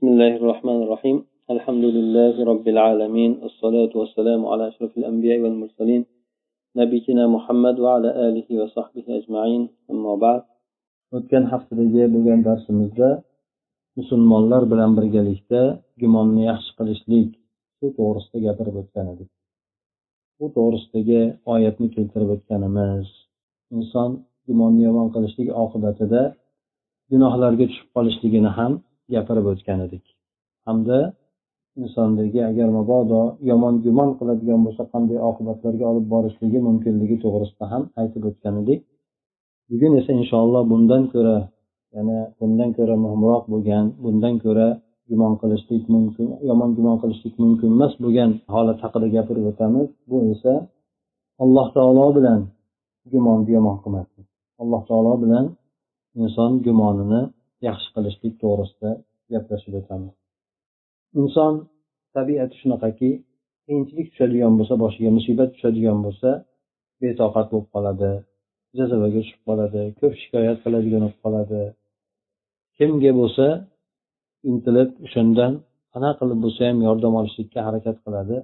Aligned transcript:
بسم 0.00 0.08
الله 0.14 0.34
الرحمن 0.40 0.78
الرحيم 0.84 1.16
الحمد 1.54 1.84
لله 1.96 2.34
رب 2.50 2.66
العالمين 2.74 3.32
الصلاة 3.48 3.92
والسلام 4.00 4.40
على 4.50 4.64
أشرف 4.68 4.92
الأنبياء 5.00 5.38
والمرسلين 5.44 6.02
نبينا 6.80 7.24
محمد 7.36 7.76
وعلى 7.84 8.10
آله 8.28 8.48
وصحبه 8.60 9.06
أجمعين 9.20 9.62
أما 9.92 10.14
بعد 10.24 10.42
o'tgan 11.16 11.44
haftadagi 11.52 12.02
bo'lgan 12.14 12.40
darsimizda 12.48 13.08
musulmonlar 13.98 14.62
bilan 14.72 14.90
birgalikda 14.98 15.60
gumonni 16.02 16.42
yaxshi 16.50 16.70
qilishlik 16.78 17.28
shu 17.78 17.86
to'g'risida 17.98 18.38
gapirib 18.46 18.74
o'tgan 18.82 19.06
edik 19.14 19.28
bu 20.38 20.46
to'g'risidagi 20.56 21.20
oyatni 21.54 21.88
keltirib 21.96 22.30
o'tganimiz 22.36 23.06
inson 23.76 24.10
gumonni 24.48 24.82
yomon 24.88 25.08
qilishlik 25.14 25.48
oqibatida 25.64 26.22
gunohlarga 27.12 27.64
tushib 27.70 27.88
qolishligini 27.96 28.52
ham 28.60 28.72
gapirib 29.14 29.46
o'tgan 29.52 29.78
edik. 29.86 30.04
Hamda 30.66 30.98
insondagi 31.82 32.40
agar 32.50 32.68
mabodo 32.78 33.20
yomon 33.50 33.74
gumon 33.84 34.10
qiladigan 34.18 34.60
bo'lsa 34.66 34.82
qanday 34.92 35.18
oqibatlarga 35.30 35.84
olib 35.92 36.06
borishligi 36.14 36.58
mumkinligi 36.68 37.16
to'g'risida 37.24 37.64
ham 37.72 37.82
aytib 38.00 38.22
o'tgan 38.30 38.54
edik. 38.62 38.80
Bugun 39.70 39.92
esa 40.00 40.10
inshaalloh 40.20 40.62
bundan 40.72 41.02
ko'ra 41.12 41.36
yana 41.96 42.18
bundan 42.40 42.70
ko'ra 42.76 42.94
muhimroq 43.04 43.44
bo'lgan 43.52 43.84
bundan 44.04 44.34
ko'ra 44.44 44.68
gumon 45.10 45.34
qilishlik 45.40 45.84
mumkin 45.94 46.28
yomon 46.48 46.70
gumon 46.76 46.96
qilishlik 47.02 47.34
mumkin 47.42 47.68
emas 47.76 47.92
bo'lgan 48.02 48.30
holat 48.54 48.78
haqida 48.84 49.06
gapirib 49.16 49.44
o'tamiz. 49.50 49.88
Bu 50.08 50.16
esa 50.34 50.52
alloh 51.42 51.66
taolo 51.76 52.06
bilan 52.16 52.40
gumonni 53.12 53.50
yomon 53.56 53.76
qilmaslik. 53.82 54.26
Alloh 54.62 54.82
taolo 54.88 55.14
bilan 55.24 55.44
inson 56.22 56.52
gumonini 56.66 57.22
yaxshi 57.68 57.88
qilishlik 57.94 58.34
to'g'risida 58.42 58.90
gaplashib 59.32 59.74
o'tamiz. 59.80 60.14
Inson 61.20 61.54
tabiati 62.16 62.54
shunaqaki 62.60 63.10
qiyinchilik 63.64 64.06
tushadigan 64.12 64.52
bo'lsa 64.58 64.74
boshiga 64.84 65.10
musibat 65.18 65.48
tushadigan 65.54 65.98
bo'lsa 66.06 66.30
betoqat 67.02 67.46
bo'lib 67.52 67.68
qoladi 67.74 68.12
jazavaga 68.78 69.20
tushib 69.24 69.40
qoladi 69.48 69.82
ko'p 70.00 70.14
shikoyat 70.22 70.58
qiladigan 70.64 71.02
bo'lib 71.04 71.18
qoladi. 71.24 71.62
Kimga 72.76 73.12
bo'lsa 73.20 73.46
intilib 74.50 74.90
o'shandan 75.06 75.52
qanaqa 75.92 76.18
qilib 76.20 76.38
bo'lsa 76.44 76.60
ham 76.68 76.78
yordam 76.88 77.12
olishlikka 77.20 77.60
harakat 77.68 77.96
qiladi. 78.04 78.36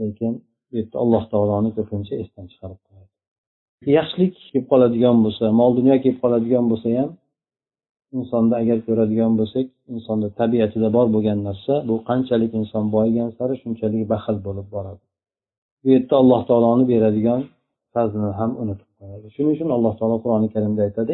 Lekin 0.00 0.32
bu 0.68 0.72
yerda 0.78 0.96
alloh 1.04 1.22
taoloni 1.32 1.70
ko'pincha 1.76 2.14
esdan 2.22 2.44
chiqarib 2.52 2.80
qo'yadi. 2.86 3.10
Yaxshilik 3.98 4.32
kelib 4.48 4.66
qoladigan 4.72 5.16
bo'lsa 5.24 5.44
mol 5.60 5.70
dunyo 5.78 5.96
kelib 6.02 6.18
qoladigan 6.24 6.64
bo'lsa 6.70 6.88
ham 6.98 7.10
insonda 8.18 8.54
agar 8.62 8.78
ko'radigan 8.86 9.32
bo'lsak 9.40 9.66
insonni 9.94 10.28
tabiatida 10.40 10.88
bor 10.96 11.06
bo'lgan 11.14 11.38
narsa 11.48 11.72
bu 11.88 11.94
qanchalik 12.08 12.52
inson 12.60 12.84
boyigan 12.96 13.28
sari 13.38 13.54
shunchalik 13.62 14.02
baxil 14.12 14.36
bo'lib 14.46 14.66
boradi. 14.74 15.02
Bu 15.82 15.86
yerda 15.94 16.14
alloh 16.22 16.40
taoloni 16.48 16.84
beradigan 16.92 17.40
fazlini 17.94 18.32
ham 18.40 18.50
unutib 18.62 18.90
qo'yadi. 18.98 19.26
Shuning 19.34 19.52
uchun 19.56 19.68
alloh 19.76 19.92
taolo 19.98 20.16
qur'oni 20.24 20.48
karimda 20.54 20.80
aytadi 20.88 21.12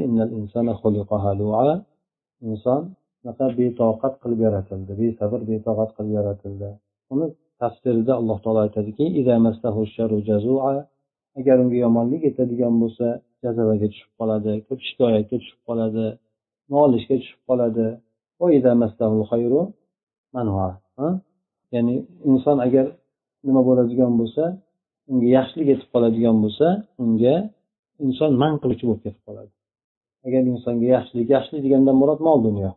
inson 2.50 2.80
shunaqa 3.18 3.46
betoqat 3.58 4.14
qilib 4.22 4.40
yaratildi 4.46 4.92
besabr 5.02 5.40
betoqat 5.50 5.90
qilib 5.96 6.12
yaratildi. 6.18 6.68
Uni 7.14 7.26
tafsirida 7.62 8.12
alloh 8.20 8.38
taolo 8.44 8.60
aytadiki 8.66 9.04
agar 11.38 11.56
unga 11.64 11.78
yomonlik 11.84 12.22
yetadigan 12.28 12.74
bo'lsa 12.82 13.06
jazavaga 13.44 13.86
tushib 13.92 14.10
qoladi 14.18 14.52
ko'p 14.68 14.80
shikoyatga 14.88 15.36
tushib 15.42 15.60
qoladi. 15.68 16.06
Nolishga 16.72 17.14
tushib 17.20 17.40
qoladi. 17.48 17.86
Ya'ni 21.74 21.94
inson 22.30 22.56
agar 22.66 22.86
nima 23.46 23.60
bo'ladigan 23.68 24.12
bo'lsa 24.20 24.44
unga 25.10 25.28
yaxshilik 25.38 25.66
yetib 25.72 25.88
qoladigan 25.94 26.36
bo'lsa 26.44 26.66
unga 27.02 27.34
inson 28.06 28.30
man 28.42 28.52
qiluvchi 28.62 28.84
bo'lib 28.88 29.02
ketib 29.06 29.22
qoladi. 29.28 29.52
Agar 30.26 30.42
insonga 30.52 30.86
yaxshilik 30.96 31.28
yaxshilik 31.36 31.62
degandan 31.66 31.96
murod 32.00 32.20
mol 32.28 32.38
dunyo. 32.46 32.70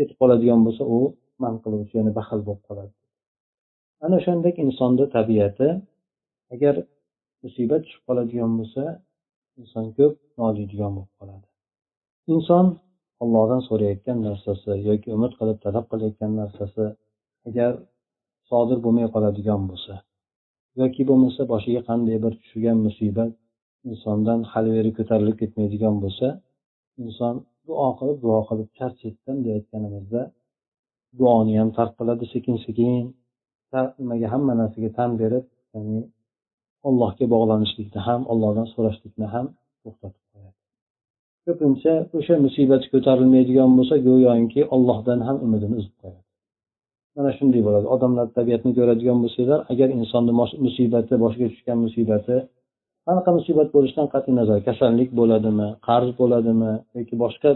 Yetib 0.00 0.16
qoladigan 0.20 0.60
bo'lsa 0.66 0.82
u 0.96 0.98
man 1.42 1.54
qiluvchi 1.62 1.94
ya'ni 1.98 2.12
baxil 2.18 2.40
bo'lib 2.46 2.62
qoladi. 2.68 2.92
Ana 4.04 4.14
o'shandek 4.20 4.54
insonni 4.64 5.04
tabiati 5.16 5.68
agar 6.54 6.74
musibat 7.42 7.80
tushib 7.84 8.02
qoladigan 8.08 8.52
bo'lsa 8.58 8.82
inson 9.60 9.84
ko'p 9.98 10.14
noliydigan 10.40 10.90
bo'lib 10.96 11.12
qoladi. 11.20 11.47
Inson 12.32 12.66
ollohdan 13.22 13.60
so'rayotgan 13.68 14.18
narsasi 14.26 14.70
yoki 14.88 15.08
umid 15.16 15.32
qilib 15.38 15.58
talab 15.64 15.84
qilayotgan 15.92 16.32
narsasi 16.40 16.84
agar 17.48 17.72
sodir 18.50 18.78
bo'lmay 18.84 19.06
qoladigan 19.14 19.62
bo'lsa 19.70 19.94
yoki 20.80 21.02
bo'lmasa 21.10 21.42
boshiga 21.52 21.80
qanday 21.88 22.16
bir 22.24 22.32
tushgan 22.42 22.78
musibat 22.86 23.30
insondan 23.90 24.40
hali 24.52 24.70
beri 24.76 24.90
ko'tarilib 24.98 25.36
ketmaydigan 25.42 25.94
bo'lsa 26.04 26.28
inson 27.04 27.34
duo 27.68 27.88
qilib 27.98 28.18
duo 28.24 28.40
qilib 28.48 28.68
charchetdim 28.78 29.36
deyayotganimizda 29.44 30.22
duoni 31.18 31.54
ham 31.60 31.70
tark 31.78 31.92
qiladi 31.98 32.24
sekin 32.34 32.56
sekin 32.66 33.04
nimaga 34.00 34.26
hamma 34.34 34.52
narsaga 34.60 34.90
tan 34.98 35.10
berib 35.22 35.44
ya'ni 35.74 35.98
allohga 36.88 37.26
bog'lanishlikni 37.34 38.00
ham 38.08 38.20
ollohdan 38.32 38.66
so'rashlikni 38.74 39.26
ham 39.34 39.46
to'xtatib 39.82 40.24
qo'yadi. 40.32 40.57
Ko'pincha 41.48 41.92
o'sha 42.18 42.34
musibat 42.46 42.82
ko'tarilmaydigan 42.92 43.70
bo'lsa 43.78 43.94
go'yoki 44.08 44.62
ollohdan 44.74 45.20
ham 45.26 45.36
umidini 45.46 45.74
uzib 45.80 45.94
qo'yadi. 46.00 46.20
Mana 47.16 47.30
shunday 47.38 47.62
bo'ladi. 47.66 47.86
Odamlar 47.94 48.26
tabiatni 48.38 48.70
ko'radigan 48.78 49.18
bo'lsanglar 49.24 49.60
agar 49.72 49.88
insonni 49.98 50.32
musibati 50.66 51.14
boshiga 51.24 51.48
tushgan 51.52 51.78
musibati 51.86 52.36
qanaqa 53.06 53.30
musibat 53.38 53.68
bo'lishidan 53.76 54.08
qat'iy 54.14 54.34
nazar 54.40 54.58
kasallik 54.68 55.10
bo'ladimi 55.20 55.68
qarz 55.88 56.08
bo'ladimi 56.20 56.72
yoki 56.98 57.14
boshqa 57.24 57.50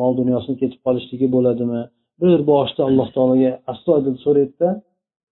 mol 0.00 0.12
dunyosini 0.20 0.56
ketib 0.62 0.80
qolishligi 0.86 1.26
bo'ladimi 1.36 1.80
bir 2.22 2.38
boshda 2.52 2.80
alloh 2.88 3.08
taologa 3.16 3.52
astoydil 3.72 4.16
so'raydida 4.24 4.68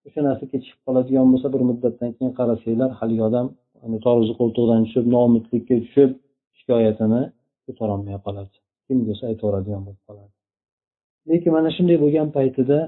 o'sha 0.08 0.22
narsa 0.28 0.44
kechikib 0.52 0.80
qoladigan 0.88 1.28
bo'lsa 1.34 1.48
bir 1.54 1.62
muddatdan 1.70 2.10
keyin 2.18 2.34
qarasanglar 2.40 2.90
haligi 3.00 3.24
odam 3.30 3.46
toruzi 4.06 4.34
qo'ltig'idan 4.40 4.82
tushib 4.88 5.06
noumidlikka 5.16 5.76
tushib 5.86 6.12
shikoyatini 6.60 7.22
ko'tarolmay 7.66 8.18
qoladi. 8.26 8.56
Kim 8.88 8.98
bo'lsa 9.08 9.24
aytaveradigan 9.32 9.82
bo'lib 9.86 10.02
qoladi. 10.08 10.34
Lekin 11.30 11.52
mana 11.58 11.70
shunday 11.76 11.98
bo'lgan 12.04 12.28
paytida 12.38 12.80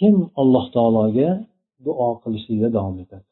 kim 0.00 0.14
alloh 0.42 0.64
taologa 0.76 1.30
duo 1.86 2.08
qilishlikda 2.22 2.68
davom 2.76 2.96
etadi? 3.04 3.28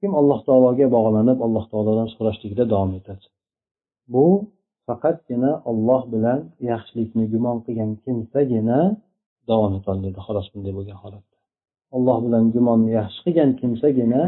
Kim 0.00 0.12
alloh 0.20 0.40
taologa 0.48 0.86
bog'lanib 0.96 1.38
alloh 1.46 1.64
taolodan 1.72 2.08
so'rashlikda 2.14 2.64
davom 2.72 2.92
etadi? 3.00 3.24
Bu 4.12 4.26
faqatgina 4.86 5.52
olloh 5.70 6.02
bilan 6.14 6.40
yaxshilikni 6.70 7.24
gumon 7.32 7.58
qilgan 7.66 7.90
kimsagina 8.04 8.80
davom 9.50 9.72
etolmaydi 9.78 10.20
xolos 10.26 10.46
bunday 10.52 10.72
bo'lgan 10.78 10.98
holatda. 11.02 11.36
Alloh 11.96 12.18
bilan 12.26 12.44
gumonni 12.54 12.90
yaxshi 13.00 13.20
qilgan 13.26 13.50
kimsagina 13.60 14.22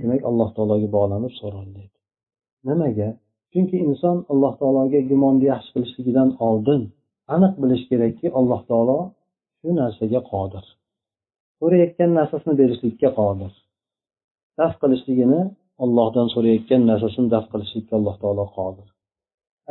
demak 0.00 0.22
alloh 0.30 0.48
taologa 0.56 0.88
bog'lanib 0.96 1.32
so'rolmaydi 1.40 1.98
nimaga? 2.68 3.08
Chunki 3.52 3.76
inson 3.86 4.16
alloh 4.32 4.52
taologa 4.60 5.00
gumonni 5.10 5.44
yaxshi 5.52 5.70
qilishligidan 5.74 6.28
oldin 6.48 6.82
aniq 7.34 7.54
bilish 7.62 7.84
kerakki 7.90 8.26
alloh 8.38 8.60
taolo 8.70 8.98
shu 9.60 9.68
narsaga 9.80 10.20
qodir. 10.32 10.64
So'rayotgan 11.58 12.10
narsasini 12.18 12.54
berishlikka 12.60 13.08
qodir. 13.20 13.52
Daf 14.58 14.74
qilishligini 14.82 15.40
ollohdan 15.84 16.26
so'rayotgan 16.34 16.82
narsasini 16.90 17.28
daf 17.34 17.44
qilishlikka 17.52 17.92
alloh 17.98 18.16
taolo 18.22 18.44
qodir. 18.56 18.88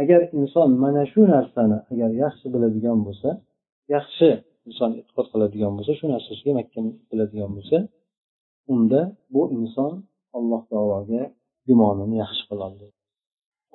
Agar 0.01 0.21
inson 0.39 0.69
mana 0.83 1.03
shu 1.11 1.21
narsani 1.35 1.77
agar 1.91 2.09
yaxshi 2.23 2.45
biladigan 2.53 2.99
bo'lsa 3.07 3.29
yaxshi 3.95 4.29
inson 4.67 4.91
e'tiqod 4.99 5.27
qiladigan 5.33 5.71
bo'lsa 5.77 5.91
shu 5.99 6.05
narsasiga 6.13 6.51
mahkam 6.59 6.85
biladigan 7.09 7.51
bo'lsa 7.57 7.77
unda 8.73 9.01
bu 9.33 9.41
inson 9.57 9.93
alloh 10.37 10.61
taologa 10.71 11.21
gumonini 11.67 12.15
yaxshi 12.23 12.43
qiloladi 12.49 12.87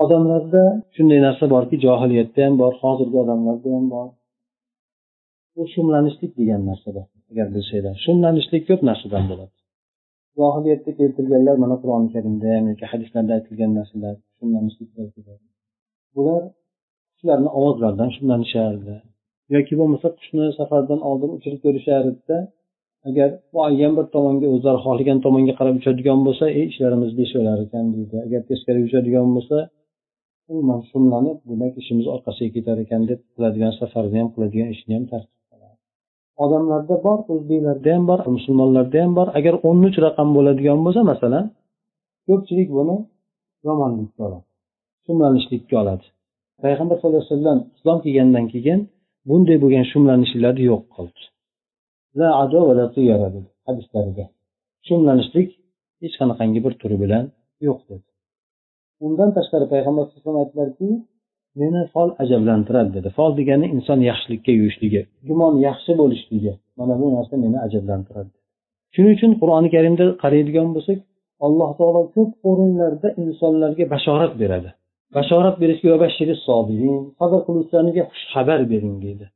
odamlarda 0.05 0.63
shunday 0.95 1.21
narsa 1.27 1.45
borki 1.55 1.77
johiliyatda 1.87 2.41
ham 2.47 2.55
bor 2.63 2.73
hozirgi 2.83 3.17
odamlarda 3.25 3.69
ham 3.77 3.87
bor. 3.95 4.09
Bu 5.55 5.63
shumlanishlik 5.75 6.33
degan 6.41 6.63
narsa 6.71 6.89
bor 6.97 7.07
agar 7.31 7.47
bilsanglar. 7.55 7.95
Shumlanishlik 8.05 8.63
ko'p 8.69 8.81
narsadan 8.91 9.25
bo'ladi. 9.31 9.53
Johiliyatda 10.39 10.91
keltirganlar 11.01 11.57
mana 11.65 11.77
qur'oni 11.83 12.09
karimda 12.15 12.47
ham 12.57 12.65
yoki 12.73 12.87
hadislarda 12.93 13.33
aytilgan 13.39 13.73
narsalar 13.79 14.15
shumlanishlik 14.39 14.89
bular 16.17 16.43
qushlarni 17.17 17.51
ovozlaridan 17.59 18.11
shumlanishardi. 18.17 18.95
Yoki 19.55 19.75
bo'lmasa 19.81 20.09
qushni 20.19 20.45
safardan 20.59 21.01
oldin 21.11 21.31
uchirib 21.37 21.61
ko'rishardida 21.65 22.39
agar 23.09 23.29
muayyan 23.55 23.93
bir 23.99 24.07
tomonga 24.15 24.47
o'zlari 24.55 24.79
xohlagan 24.87 25.19
tomonga 25.27 25.55
qarab 25.61 25.75
uchadigan 25.81 26.21
bo'lsa 26.27 26.45
ey 26.59 26.65
ishlarimiz 26.73 27.11
beshalar 27.21 27.59
ekan 27.67 27.87
deydi. 27.95 28.17
Agar 28.27 28.41
teskariga 28.51 28.87
uchadigan 28.91 29.29
bo'lsa 29.37 29.57
umuman 30.51 30.81
shumlanib 30.91 31.39
demak 31.51 31.75
ishimiz 31.83 32.07
orqasiga 32.15 32.51
ketar 32.57 32.77
ekan 32.85 33.03
deb 33.11 33.21
qiladigan 33.35 33.73
safarni 33.81 34.17
ham 34.21 34.29
qiladigan 34.35 34.69
ishni 34.75 34.93
ham 34.97 35.05
tartib 35.13 35.41
qiladi. 35.51 35.77
Odamlarda 36.45 36.97
bor 37.07 37.19
o'zbeklarda 37.33 37.91
ham 37.97 38.05
bor 38.11 38.21
musulmonlarda 38.37 38.99
ham 39.05 39.13
bor. 39.19 39.29
Agar 39.39 39.55
o'n 39.69 39.79
uch 39.89 39.99
raqam 40.07 40.29
bo'ladigan 40.37 40.79
bo'lsa 40.85 41.03
masalan 41.13 41.45
ko'pchilik 42.27 42.69
buni 42.79 42.97
yomonlikka 43.67 44.21
oladi 44.29 44.47
shumlanishlikka 45.07 45.75
oladi. 45.83 46.07
Payg'ambar 46.63 46.97
sallallohu 46.99 47.23
alayhi 47.25 47.35
vasallam 47.37 47.59
islom 47.77 47.99
kelgandan 48.05 48.47
keyin 48.53 48.81
bunday 49.29 49.57
bo'lgan 49.63 49.85
shumlanishliklarni 49.93 50.63
yo'q 50.71 50.83
qildi. 50.95 51.23
Hadislarida 53.69 54.25
shumlanishlik 54.89 55.49
hech 56.03 56.15
qanaqangi 56.21 56.61
bir 56.65 56.73
turi 56.81 56.97
bilan 57.03 57.25
yo'q 57.67 57.81
dedi. 57.91 58.07
Undan 59.07 59.31
tashqari 59.37 59.67
payg'ambar 59.73 60.05
alayhi 60.07 60.39
aytdilarki 60.43 60.89
meni 61.61 61.81
fol 61.95 62.09
ajablantiradi 62.23 62.91
dedi. 62.97 63.09
Fol 63.19 63.31
degani 63.41 63.67
inson 63.77 63.99
yaxshilikka 64.11 64.53
yuvishligi 64.59 65.01
gumon 65.29 65.55
yaxshi 65.69 65.93
bo'lishligi 66.01 66.53
mana 66.79 66.95
bu 67.01 67.07
narsa 67.17 67.35
meni 67.45 67.59
ajablantiradi 67.67 68.31
shuning 68.95 69.13
uchun 69.17 69.33
qur'oni 69.41 69.69
karimda 69.75 70.05
qaraydigan 70.23 70.69
bo'lsak 70.77 70.99
alloh 71.47 71.71
taolo 71.79 72.03
ko'p 72.15 72.31
o'rinlarda 72.51 73.09
insonlarga 73.23 73.85
bashorat 73.95 74.33
beradi. 74.43 74.71
Bashorat 75.17 75.57
berishga 75.63 75.89
sabr 77.21 77.39
qiluvchilarga 77.47 78.03
xushxabar 78.11 78.61
bering 78.73 78.97
deydi 79.05 79.27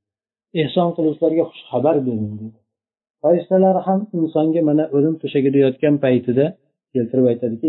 ehson 0.62 0.88
qiluvchilarga 0.96 1.44
xushxabar 1.50 1.96
bering 2.06 2.32
deydi 2.40 2.58
farishtalar 3.22 3.76
ham 3.86 4.00
insonga 4.18 4.60
mana 4.68 4.84
o'lim 4.96 5.14
to'shagida 5.22 5.58
yotgan 5.66 5.94
paytida 6.04 6.44
keltirib 6.95 7.25
aytadiki 7.31 7.67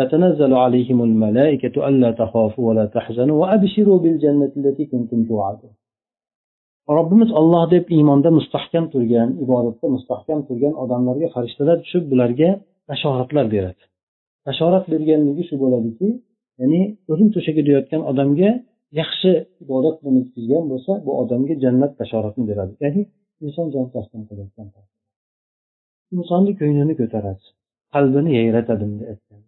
تتنزل 0.00 0.52
عليهم 0.64 0.98
الملائكة 1.08 1.74
ألا 1.88 2.10
تخافوا 2.10 2.64
ولا 2.68 2.84
تحزنوا 2.96 3.36
وأبشروا 3.40 3.98
بالجنة 3.98 4.52
التي 4.56 4.84
كنتم 4.92 5.24
توعدون 5.30 5.74
robbimiz 6.96 7.30
olloh 7.40 7.70
deb 7.70 7.84
iymonda 7.96 8.30
mustahkam 8.38 8.84
turgan 8.92 9.28
ibodatda 9.44 9.86
mustahkam 9.96 10.40
turgan 10.48 10.74
odamlarga 10.82 11.26
farishtalar 11.34 11.76
tushib 11.84 12.04
bularga 12.12 12.50
bashoratlar 12.90 13.46
beradi 13.54 13.82
bashorat 14.46 14.84
berganligi 14.92 15.42
shu 15.48 15.54
bo'ladiki 15.62 16.08
ya'ni 16.60 16.80
o'lim 17.12 17.28
to'shagida 17.34 17.70
yotgan 17.76 18.02
odamga 18.10 18.50
yaxshi 19.00 19.30
ibodat 19.64 19.96
bilan 20.00 20.16
o'tkazgan 20.22 20.64
bo'lsa 20.72 20.92
bu 21.06 21.10
odamga 21.22 21.54
jannat 21.64 21.92
bashoratini 22.00 22.46
beradi 22.50 22.74
ya'ni 22.84 23.02
inson 23.46 23.66
jon 23.74 23.86
taslim 23.94 24.22
qilayotgan 24.28 24.68
insonni 26.15 26.51
ko'nglini 26.59 26.93
ko'taradi. 27.01 27.43
Qalbini 27.93 28.31
yayratadi 28.39 28.83
bunday 28.89 29.07
aytganda. 29.13 29.47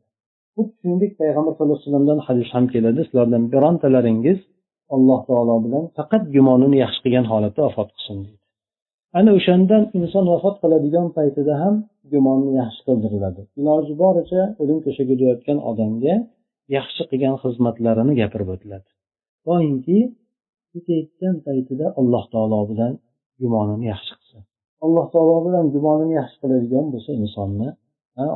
Xuddi 0.56 0.74
shuningdek 0.80 1.12
payg'ambar 1.21 1.51
sallallohu 1.54 1.77
alayhi 1.77 1.88
vasallamdan 1.88 2.19
hadis 2.27 2.48
ham 2.56 2.65
keladi. 2.74 3.01
Sizlardan 3.07 3.44
birontalaringiz 3.54 4.39
alloh 4.95 5.19
taolo 5.30 5.56
bilan 5.65 5.83
faqat 5.98 6.24
gumonini 6.36 6.77
yaxshi 6.83 7.00
qilgan 7.06 7.25
holatda 7.31 7.62
vafot 7.68 7.89
qilsin 7.95 8.18
deydi. 8.25 8.44
Ana 9.19 9.31
o'shandan 9.38 9.83
inson 9.98 10.25
vafot 10.33 10.56
qiladigan 10.63 11.07
paytida 11.18 11.54
ham 11.63 11.75
gumonni 12.13 12.51
yaxshi 12.62 12.81
qildiriladi. 12.88 13.42
Iloji 13.59 13.94
boricha 14.04 14.42
o'lim 14.62 14.80
to'shagida 14.86 15.24
yotgan 15.31 15.57
odamga 15.69 16.16
yaxshi 16.77 17.04
qilgan 17.12 17.36
xizmatlarini 17.44 18.13
gapirib 18.21 18.50
o'tiladi. 18.56 18.88
Toinki 19.48 20.00
ketayotgan 20.71 21.36
paytida 21.48 21.86
alloh 22.00 22.24
taolo 22.33 22.59
bilan 22.71 22.94
gumonini 23.42 23.86
yaxshi 23.94 24.13
qilsin. 24.13 24.23
Alloh 24.85 25.06
taolo 25.13 25.35
bilan 25.47 25.65
gumonini 25.75 26.13
yaxshi 26.19 26.38
qiladigan 26.44 26.85
bo'lsa 26.94 27.12
insonni 27.24 27.69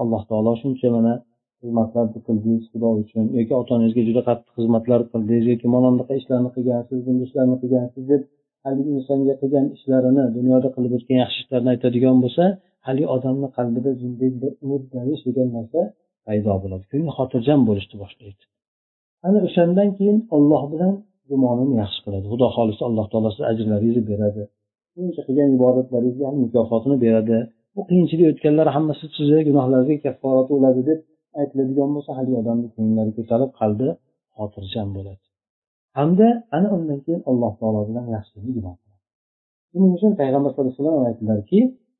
alloh 0.03 0.21
taolo 0.29 0.51
shuncha 0.61 0.87
mana 0.97 1.13
xizmatlarni 1.61 2.19
qildingiz 2.27 2.63
xudo 2.71 2.89
uchun 3.01 3.23
yoki 3.37 3.53
ota 3.61 3.71
onangizga 3.77 4.03
juda 4.09 4.21
qattiq 4.29 4.51
xizmatlar 4.57 4.99
qildingiz 5.11 5.45
yoki 5.51 5.67
mana 5.75 5.87
bunaqa 5.93 6.13
ishlarni 6.21 6.49
qilgansiz 6.55 6.99
bunday 7.05 7.25
ishlarni 7.29 7.55
qilgansiz 7.61 8.03
deb 8.11 8.21
haligi 8.65 8.91
insonga 8.97 9.35
qilgan 9.41 9.65
ishlarini 9.77 10.23
dunyoda 10.37 10.69
qilib 10.75 10.91
o'tgan 10.97 11.17
yaxshi 11.23 11.39
ishlarni 11.43 11.69
aytadigan 11.73 12.17
bo'lsa 12.23 12.43
haligi 12.87 13.07
odamni 13.15 13.47
qalbida 13.57 13.91
bunday 14.01 14.29
bir 14.41 14.51
umidlanish 14.63 15.21
degan 15.27 15.49
narsa 15.57 15.81
paydo 16.27 16.53
bo'ladi. 16.63 16.83
Ko'ngli 16.91 17.11
xotirjam 17.17 17.61
bo'lishni 17.69 17.95
boshlaydi. 18.03 18.43
Ana 19.27 19.39
o'shandan 19.47 19.89
keyin 19.97 20.17
olloh 20.35 20.63
bilan 20.73 20.93
gumonini 21.31 21.75
yaxshi 21.83 21.99
qiladi. 22.05 22.25
Xudo 22.33 22.47
xohlasa 22.55 22.83
alloh 22.89 23.05
taolo 23.11 23.29
siz 23.35 23.43
ajrlaringizni 23.51 24.03
beradi. 24.11 24.43
Shuncha 24.97 25.21
qilgan 25.27 25.49
ibodatlaringizga 25.57 26.25
ham 26.29 26.37
mukofotini 26.45 26.97
beradi. 27.05 27.37
Bu 27.75 27.81
qiyinchilik 27.89 28.27
o'tganlar 28.31 28.67
hammasi 28.75 29.05
sizni 29.17 29.41
gunohlaringizga 29.49 29.97
kafforat 30.05 30.47
bo'ladi 30.53 30.81
deb 30.89 30.99
aytiladigan 31.41 31.89
bo'lsa 31.95 32.11
haligi 32.17 32.37
odamni 32.41 32.67
ko'ngillari 32.75 33.11
ko'tarib 33.17 33.51
qalbi 33.59 33.87
xotirjam 34.37 34.89
bo'ladi. 34.97 35.23
Hamda 35.97 36.27
ana 36.57 36.67
undan 36.77 36.99
keyin 37.05 37.21
alloh 37.29 37.51
taolo 37.59 37.81
bilan 37.89 38.05
yaxshilikni 38.15 38.51
gunoh 38.57 38.75
qiladi. 38.81 39.01
Shuning 39.71 39.91
uchun 39.97 40.11
payg'ambar 40.21 40.49
sallallohu 40.51 40.71
alayhi 40.73 40.83
vasallam 40.83 41.09
aytdilarki 41.11 41.59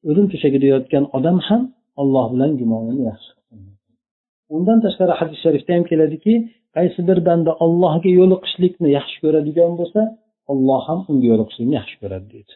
o'lim 0.10 0.26
to'shagida 0.32 0.68
yotgan 0.74 1.04
odam 1.18 1.38
ham 1.48 1.62
olloh 2.02 2.26
bilan 2.34 2.52
gumonini 2.62 3.04
yaxshi 3.12 3.32
undan 4.56 4.78
tashqari 4.86 5.14
hadis 5.20 5.40
sharifda 5.46 5.72
ham 5.76 5.84
keladiki 5.92 6.34
qaysi 6.78 7.00
bir 7.10 7.20
banda 7.28 7.52
allohga 7.66 8.10
yo'liqishlikni 8.20 8.90
yaxshi 8.98 9.18
ko'radigan 9.24 9.72
bo'lsa 9.80 10.02
olloh 10.52 10.82
ham 10.90 11.00
unga 11.12 11.26
yo'liqishlikni 11.32 11.76
yaxshi 11.80 11.96
ko'radi 12.02 12.28
deydi. 12.34 12.54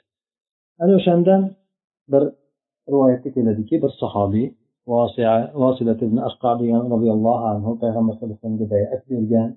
Ana 0.81 0.93
o'shandan 0.99 1.41
bir 2.11 2.23
rivoyatda 2.93 3.29
keladiki 3.35 3.75
bir 3.83 3.91
sahobiy 4.01 4.47
roziyallohu 6.93 7.45
anhu 7.51 7.71
payg'ambar 7.83 8.13
sallallohu 8.13 8.37
alayhi 8.37 8.43
vasallamga 8.43 8.67
bayat 8.75 9.03
bergan. 9.11 9.49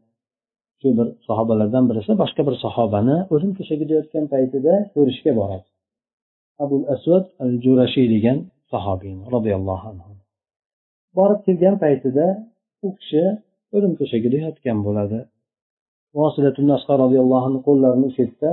Shu 0.80 0.88
bir 0.98 1.08
sahobalardan 1.28 1.84
birisi 1.90 2.12
boshqa 2.22 2.42
bir 2.48 2.56
sahobani 2.64 3.16
o'lim 3.34 3.50
to'shagida 3.58 3.92
yotgan 4.00 4.24
paytida 4.34 4.72
ko'rishga 4.94 5.32
boradi. 5.40 5.68
Abu 6.64 6.76
asvad 6.94 7.24
al 7.44 7.52
jurashiy 7.64 8.06
degan 8.14 8.38
sahobiyni 8.72 9.24
roziyallohu 9.34 9.84
anhu. 9.92 10.10
Borib 11.18 11.40
kelgan 11.46 11.76
paytida 11.84 12.26
u 12.86 12.88
kishi 12.98 13.24
o'lim 13.76 13.92
to'shagida 14.00 14.38
yotgan 14.46 14.78
bo'ladi. 14.86 15.18
Roziyallohu 17.02 17.44
anhu 17.48 17.60
qo'llarini 17.68 18.06
uchirtsa 18.12 18.50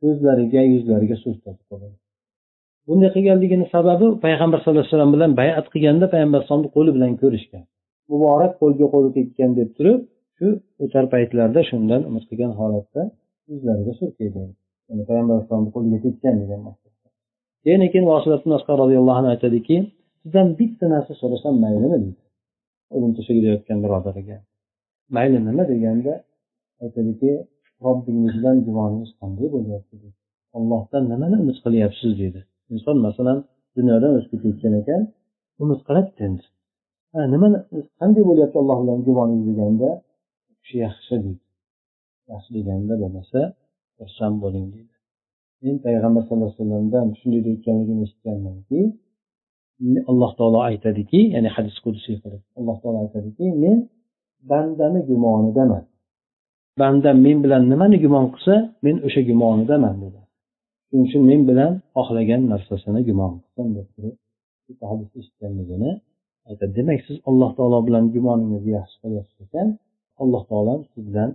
ko'zlariga 0.00 0.62
yuzlariga 0.72 1.16
surtadi. 1.24 1.62
Bunday 2.88 3.10
qilganligini 3.16 3.66
sababi 3.74 4.06
payg'ambar 4.24 4.58
sallallohu 4.58 4.84
alayhi 4.84 4.94
vasallam 4.94 5.12
bilan 5.16 5.30
bayat 5.40 5.66
qilganda 5.72 6.06
payg'ambar 6.14 6.38
alayhisalomni 6.38 6.70
qo'li 6.76 6.90
bilan 6.96 7.12
ko'rishgan. 7.22 7.64
Muborak 8.10 8.52
qo'lga 8.62 8.86
qo'li 8.94 9.08
tekkan 9.18 9.50
deb 9.58 9.70
turib 9.76 10.00
shu 10.36 10.46
o'tar 10.84 11.04
paytlarda 11.14 11.60
shundan 11.70 12.00
umid 12.08 12.24
qilgan 12.30 12.52
holatda 12.60 13.02
yuzlariga 13.50 13.92
surkaydi 14.00 14.38
ya'ni 14.88 15.02
payg'ambar 15.08 15.34
alayhisalomni 15.36 15.70
qo'liga 15.76 15.98
tekkan 16.06 16.34
degan 16.42 16.60
keyin 17.64 17.82
keyin 17.92 18.06
roziyallohu 18.82 19.18
anhu 19.20 19.30
aytadiki 19.34 19.76
sizdan 20.22 20.48
bitta 20.58 20.84
narsa 20.94 21.12
so'rasam 21.20 21.54
maylimi 21.64 21.88
deydi 21.94 22.12
o'lim 22.94 23.10
to'shagida 23.16 23.48
yotgan 23.54 23.78
birodariga. 23.84 24.36
Mayli 25.16 25.38
nima 25.48 25.64
deganda 25.72 26.12
aytadiki 26.84 27.30
robbingizdan 27.86 28.56
guvoningiz 28.66 29.10
qanday 29.20 29.48
bo'lyapti 29.54 29.94
deydi 30.02 30.18
ollohdan 30.58 31.02
nimani 31.12 31.36
umid 31.42 31.58
qilyapsiz 31.64 32.12
deydi 32.20 32.40
inson 32.74 32.96
masalan 33.06 33.38
dunyodan 33.76 34.12
o'tib 34.18 34.30
ketayotgan 34.32 34.74
ekan 34.80 35.02
umid 35.62 35.80
qiladi 35.86 36.10
endi 36.26 36.44
nima 37.32 37.48
qanday 38.00 38.24
bo'lyapti 38.30 38.56
alloh 38.62 38.76
bilan 38.82 38.98
guvoningiz 39.06 39.46
deganda 39.50 39.88
kishi 40.60 40.76
yaxshi 40.86 41.14
deydi. 41.24 41.42
Yaxshi 42.32 42.50
deganda 42.58 42.94
bo'lmasa 43.02 43.40
xursand 43.98 44.36
bo'ling 44.44 44.66
deydi. 44.74 44.94
Men 45.62 45.76
payg'ambar 45.86 46.22
sallallohu 46.24 46.50
alayhi 46.50 46.60
vasallamdan 46.62 47.06
shunday 47.18 47.40
deyotganligini 47.46 48.00
eshitganmanki 48.06 48.80
alloh 50.10 50.30
taolo 50.38 50.60
aytadiki 50.70 51.20
ya'ni 51.34 51.48
hadis 51.56 51.76
qudsiy 51.84 52.16
qilib 52.22 52.42
alloh 52.58 52.76
taolo 52.82 52.98
aytadiki 53.04 53.46
men 53.62 53.78
bandani 54.50 55.00
gumonidaman 55.10 55.84
bandam 56.80 57.16
men 57.26 57.36
bilan 57.44 57.62
nimani 57.72 57.96
gumon 58.04 58.26
qilsa 58.34 58.54
men 58.84 58.96
o'sha 59.06 59.20
gumonidaman 59.30 59.94
dedi. 60.04 60.20
Shuning 60.88 61.04
uchun 61.08 61.22
men 61.30 61.40
bilan 61.50 61.72
xohlagan 61.96 62.42
narsasini 62.52 63.00
gumon 63.08 63.32
qilsin 63.42 63.68
deb 63.76 63.86
turib 63.94 64.16
hadis 64.90 65.08
eshitganligini 65.18 65.90
aytadi. 66.48 66.72
Demak 66.78 67.00
siz 67.06 67.16
alloh 67.30 67.50
taolo 67.58 67.78
bilan 67.88 68.04
gumoningizni 68.14 68.72
yaxshi 68.78 68.96
qilyapsiz 69.02 69.38
ekan 69.46 69.68
alloh 70.22 70.42
taolo 70.50 70.74
siz 70.92 71.02
bilan 71.08 71.30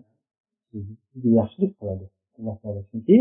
sizga 1.11 1.29
yaxshilik 1.39 1.71
qiladi. 1.79 2.05
Alloh 2.39 2.55
taolo 2.61 2.81
chunki 2.89 3.17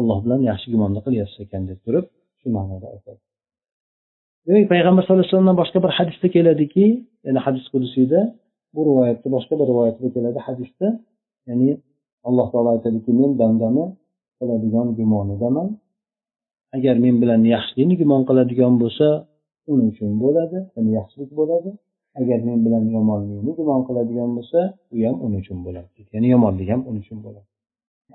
alloh 0.00 0.18
bilan 0.24 0.40
yaxshi 0.50 0.66
gumonni 0.72 1.00
qilyapsiz 1.06 1.38
ekan 1.46 1.62
deb 1.70 1.78
turib 1.84 2.04
shu 2.40 2.46
ma'noda 2.56 2.86
aytadi. 2.94 3.20
Demak 4.46 4.66
payg'ambar 4.72 5.02
sallallohu 5.02 5.22
alayhi 5.22 5.32
vasallamdan 5.32 5.58
boshqa 5.62 5.78
bir 5.84 5.92
hadisda 5.98 6.26
keladiki 6.36 6.86
ya'ni 7.26 7.40
hadis 7.46 7.64
qudusiyda 7.72 8.20
bu 8.74 8.80
rivoyatda 8.88 9.28
boshqa 9.36 9.54
bir 9.60 9.66
rivoyatda 9.72 10.06
keladi 10.14 10.40
hadisda. 10.46 10.86
Ya'ni 11.48 11.70
alloh 12.28 12.46
taolo 12.52 12.68
aytadiki 12.76 13.10
men 13.20 13.30
bandani 13.42 13.84
qiladigan 14.38 14.88
gumonidaman 14.98 15.68
agar 16.76 16.96
men 17.04 17.14
bilan 17.22 17.40
yaxshilikni 17.54 17.94
gumon 18.02 18.22
qiladigan 18.28 18.74
bo'lsa 18.82 19.06
uning 19.72 19.88
uchun 19.92 20.10
bo'ladi 20.24 20.58
yaxshilik 20.98 21.30
bo'ladi. 21.40 21.70
Agar 22.20 22.38
men 22.48 22.58
bilan 22.66 22.84
yomonlikni 22.96 23.52
gumon 23.58 23.80
qiladigan 23.88 24.30
bo'lsa 24.36 24.60
u 24.94 24.96
ham 25.06 25.16
uning 25.26 25.40
uchun 25.44 25.58
bo'ladi. 25.66 25.88
Ya'ni 26.14 26.28
yomonlik 26.34 26.68
ham 26.72 26.82
uning 26.90 27.02
uchun 27.06 27.18
bo'ladi. 27.26 27.48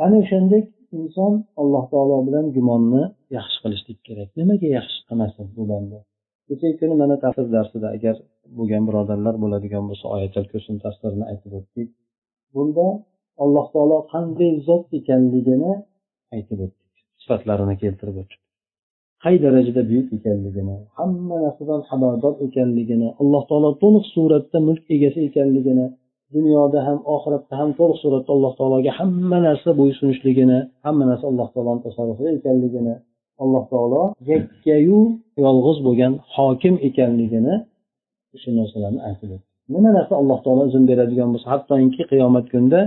Ana 0.03 0.15
o'shandek 0.23 0.65
inson 0.97 1.33
alloh 1.61 1.83
taolo 1.91 2.17
bilan 2.27 2.45
gumonni 2.55 3.03
yaxshi 3.37 3.57
qilishlik 3.63 3.99
kerak. 4.07 4.29
Nimaga 4.39 4.67
yaxshi 4.77 4.99
qilmasin 5.07 5.45
bu 5.55 5.63
banda? 5.71 5.97
Kechagi 6.47 6.75
kuni 6.81 6.95
mana 7.01 7.15
tafsir 7.23 7.47
darsida 7.55 7.87
agar 7.97 8.15
bo'lgan 8.57 8.83
birodarlar 8.87 9.35
bo'ladigan 9.43 9.83
bo'lsa 9.89 10.05
oyatal 10.15 10.45
kursin 10.51 10.75
tafsirini 10.85 11.25
aytib 11.31 11.51
o'tdik. 11.59 11.87
Bunda 12.53 12.87
alloh 13.43 13.65
taolo 13.73 13.97
qanday 14.13 14.51
zot 14.67 14.85
ekanligini 14.99 15.71
aytib 16.35 16.59
o'tdik 16.65 16.93
sifatlarini 17.23 17.75
keltirib 17.83 18.17
o'tib 18.21 18.39
qay 19.23 19.35
darajada 19.45 19.81
buyuk 19.89 20.07
ekanligini 20.17 20.75
hamma 20.99 21.35
narsadan 21.45 21.81
xabardor 21.89 22.33
ekanligini 22.47 23.09
alloh 23.21 23.43
taolo 23.49 23.69
to'liq 23.83 24.05
suratda 24.15 24.57
mulk 24.67 24.83
egasi 24.95 25.19
ekanligini 25.29 25.85
dunyoda 26.35 26.79
ham 26.87 26.99
oxiratda 27.15 27.53
ham 27.59 27.69
to'liq 27.79 27.97
suratda 28.03 28.31
alloh 28.35 28.53
taologa 28.59 28.91
hamma 28.99 29.37
narsa 29.47 29.69
bo'ysunishligini 29.79 30.59
hamma 30.85 31.03
narsa 31.09 31.25
alloh 31.31 31.47
taoloni 31.53 31.81
tasarrufida 31.87 32.29
ekanligini 32.39 32.95
alloh 33.43 33.63
taolo 33.73 34.01
yakkayu 34.31 34.99
yolg'iz 35.45 35.77
bo'lgan 35.87 36.13
hokim 36.35 36.75
ekanligini 36.89 37.55
o'sha 38.35 38.49
narsalarni 38.59 39.01
aytib 39.09 39.31
nima 39.73 39.89
narsa 39.97 40.13
alloh 40.21 40.39
taolo 40.45 40.61
izn 40.69 40.83
beradigan 40.89 41.29
bo'lsa 41.33 41.47
hattoki 41.53 42.03
qiyomat 42.11 42.45
kunida 42.53 42.81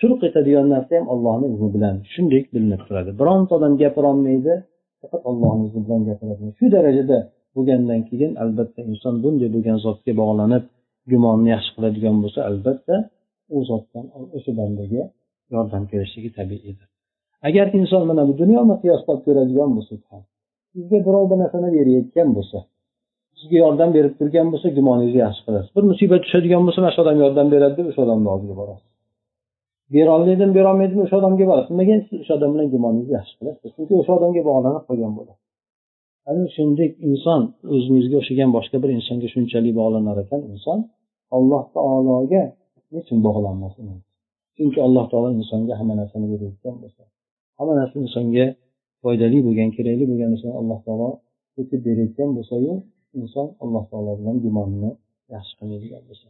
turq 0.00 0.20
etadigan 0.28 0.66
narsa 0.74 0.92
ham 0.98 1.06
ollohni 1.14 1.46
izni 1.54 1.68
bilan 1.76 1.94
shunday 2.12 2.42
bilinib 2.54 2.82
turadi. 2.88 3.10
Bironta 3.20 3.52
odam 3.58 3.72
gapirolmaydi 3.82 4.52
faqat 5.00 5.22
ollohni 5.30 5.62
izni 5.68 5.80
bilan 5.86 6.02
gapiradi. 6.08 6.42
Shu 6.58 6.66
darajada 6.76 7.18
bo'lgandan 7.54 8.00
keyin 8.08 8.32
albatta 8.42 8.80
inson 8.90 9.14
bunday 9.24 9.48
bo'lgan 9.54 9.78
zotga 9.86 10.12
bog'lanib 10.20 10.64
gumonni 11.10 11.48
yaxshi 11.54 11.70
qiladigan 11.76 12.16
bo'lsa 12.22 12.40
albatta 12.50 12.96
u 13.54 13.58
zotdan 13.70 14.04
o'sha 14.36 14.52
bandaga 14.60 15.02
yordam 15.54 15.82
kelishligi 15.90 16.30
tabiiydir 16.38 16.86
agar 17.48 17.66
inson 17.80 18.02
mana 18.10 18.22
bu 18.28 18.32
dunyoni 18.42 18.74
qiyoslab 18.82 19.18
ko'radigan 19.26 19.70
bo'lsak 19.76 20.00
ham 20.10 20.22
sizga 20.74 20.98
birov 21.06 21.24
bir 21.30 21.38
narsani 21.42 21.68
berayotgan 21.76 22.28
bo'lsa 22.36 22.58
sizga 23.38 23.58
yordam 23.64 23.90
berib 23.96 24.14
turgan 24.18 24.46
bo'lsa 24.52 24.68
gumoningizni 24.78 25.20
yaxshi 25.26 25.42
qilasiz. 25.46 25.70
Bir 25.76 25.84
musibat 25.90 26.20
tushadigan 26.24 26.62
bo'lsa 26.66 26.78
mana 26.82 26.92
shu 26.94 27.00
odam 27.04 27.16
yordam 27.24 27.46
beradi 27.54 27.74
deb 27.78 27.86
o'sha 27.90 28.00
odamni 28.06 28.28
oldiga 28.34 28.54
borasiz. 28.60 28.89
Berolmaydimi 29.94 30.52
berolmaydimi 30.58 31.02
o'sha 31.06 31.16
odamga 31.20 31.44
borasiz 31.50 31.70
nimaga 31.72 31.94
siz 32.08 32.18
o'sha 32.22 32.32
odam 32.38 32.50
bilan 32.54 32.66
gumoningizni 32.74 33.14
yaxshi 33.18 33.34
qilasiz 33.38 33.70
chunki 33.76 33.94
o'sha 34.00 34.12
odamga 34.18 34.42
bog'lanib 34.48 34.82
qolgan 34.88 35.12
bo'ladi. 35.18 35.40
Ana 36.30 36.44
shunday 36.56 36.88
inson 37.08 37.40
o'zingizga 37.74 38.16
o'xshagan 38.20 38.50
boshqa 38.56 38.76
bir 38.82 38.90
insonga 38.98 39.28
shunchalik 39.34 39.72
bog'lanar 39.80 40.16
ekan. 40.24 40.40
Inson 40.52 40.78
alloh 41.36 41.62
taologa 41.74 42.42
nechun 42.94 43.18
bog'lanmasin? 43.26 43.86
Chunki 44.56 44.78
alloh 44.86 45.04
taolo 45.12 45.28
insonga 45.40 45.74
hamma 45.80 45.94
narsani 46.00 46.26
berayotgan 46.32 46.76
bo'lsa 46.82 47.02
hamma 47.58 47.74
narsa 47.80 47.96
insonga 48.04 48.46
foydali 49.02 49.38
bo'lgan 49.46 49.70
kerakli 49.76 50.04
bo'lgan 50.10 50.28
narsani 50.34 50.54
alloh 50.60 50.78
taolo 50.86 51.08
o'tib 51.60 51.80
berayotgan 51.86 52.30
bo'lsayu 52.36 52.72
inson 53.20 53.46
alloh 53.64 53.84
taolo 53.90 54.12
bilan 54.20 54.36
gumonini 54.44 54.90
yaxshi 55.34 55.52
qilmaydigan 55.58 56.02
bo'lsa. 56.08 56.26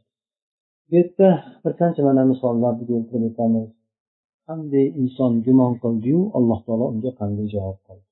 Bu 0.90 0.96
yerda 0.96 1.28
bir 1.64 1.72
qancha 1.80 2.00
mana 2.08 2.22
misollarni 2.32 2.84
keltirib 2.90 3.24
o'tamiz 3.30 3.66
qanday 4.46 4.86
inson 5.02 5.32
gumon 5.46 5.72
qildiyu 5.82 6.20
alloh 6.38 6.58
taolo 6.66 6.84
unga 6.92 7.10
qanday 7.20 7.46
javob 7.54 7.78
qildi? 7.86 8.06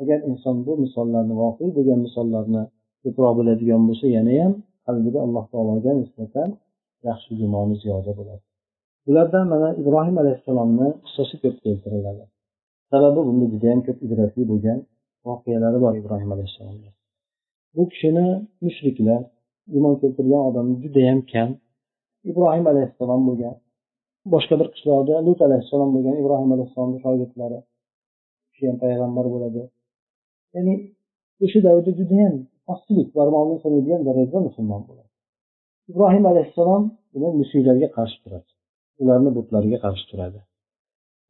Agar 0.00 0.18
inson 0.30 0.56
bu 0.66 0.72
misollarni 0.84 1.34
voqea 1.42 1.68
bo'lgan 1.76 1.98
misollarni 2.06 2.62
ko'proq 3.02 3.32
biladigan 3.38 3.82
bo'lsa 3.88 4.06
yanayam 4.16 4.52
qalbida 4.86 5.18
alloh 5.26 5.44
taologa 5.52 5.92
nisbatan 6.00 6.48
yaxshi 7.08 7.30
gumoni 7.40 7.74
ziyoda 7.82 8.12
bo'ladi. 8.18 8.42
Bulardan 9.06 9.44
mana 9.52 9.68
ibrohim 9.80 10.16
alayhissalomni 10.22 10.88
qissasi 11.04 11.34
ko'p 11.42 11.56
keltiriladi. 11.64 12.24
Sababi 12.90 13.20
bunda 13.28 13.46
judayam 13.52 13.80
ko'p 13.86 13.98
ibratli 14.06 14.42
bo'lgan 14.50 14.78
voqealari 15.28 15.78
bor 15.84 15.92
ibrohim 16.00 16.30
alayhissalomni 16.36 16.90
bu 17.78 17.82
kishini 17.92 18.26
mushriklar 18.64 19.20
gumon 19.72 19.94
keltirgan 20.00 20.42
odam 20.48 20.66
judayam 20.82 21.20
kam. 21.32 21.48
Ibrohim 22.30 22.66
alayhissalom 22.72 23.22
bo'lgan. 23.28 23.54
Boshqa 24.34 24.54
bir 24.60 24.68
qishloqda 24.74 25.14
lut 25.26 25.40
alayhissalom 25.46 25.90
bo'lgan 25.94 26.14
ibrohim 26.22 26.50
alayhissalomni 26.56 26.98
shogirdlari. 27.04 27.58
Shu 28.44 28.48
kishi 28.52 28.64
ham 28.70 28.76
payg'ambar 28.84 29.26
bo'ladi. 29.34 29.62
Ya'ni 30.54 30.74
o'sha 31.44 31.60
davrda 31.66 31.90
judayam 32.00 32.34
pastchilik 32.68 33.08
barmoqni 33.18 33.56
sanaydigan 33.64 34.00
darajada 34.08 34.38
musulmon 34.48 34.82
bo'ladi. 34.88 35.10
Ibrohim 35.92 36.24
alayhissalom 36.32 36.82
musiylarga 37.40 37.88
qarshi 37.96 38.18
turadi. 38.24 38.48
Ularni 39.02 39.30
butlariga 39.38 39.78
qarshi 39.84 40.04
turadi. 40.10 40.40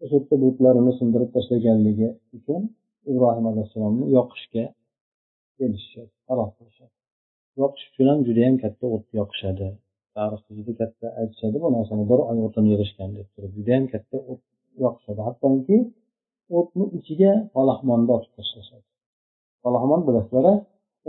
O'sha 0.03 0.17
yerda 0.19 0.37
butlarini 0.45 0.93
sindirib 1.01 1.31
tashlaganligi 1.37 2.09
uchun 2.37 2.63
ibrohim 3.13 3.47
alayhissalomni 3.53 4.07
yoqishga 4.17 4.65
kelishishadi 5.59 6.13
qaror 6.29 6.49
qilishadi 6.57 6.95
yoqish 7.63 7.85
uchun 7.91 8.07
ham 8.11 8.21
judayam 8.29 8.57
katta 8.65 8.85
o't 8.97 9.07
yoqishadi. 9.21 9.69
Tarixda 10.19 10.51
juda 10.59 10.73
katta 10.81 11.07
aytishadi 11.21 11.57
bu 11.63 11.69
narsani 11.77 12.05
bir 12.11 12.21
oy 12.31 12.39
o'tini 12.47 12.69
yig'ishgan 12.73 13.11
deb 13.19 13.29
turib. 13.35 13.51
Judayam 13.59 13.85
katta 13.93 14.17
o't 14.31 14.43
yoqishadi. 14.85 15.21
Hattoki 15.29 15.77
o'tni 16.59 16.85
ichiga 16.99 17.33
palaxmonni 17.57 18.11
otib 18.17 18.33
tashlashadi. 18.39 18.85
Palaxmon 19.65 20.01
bilasizlar 20.09 20.47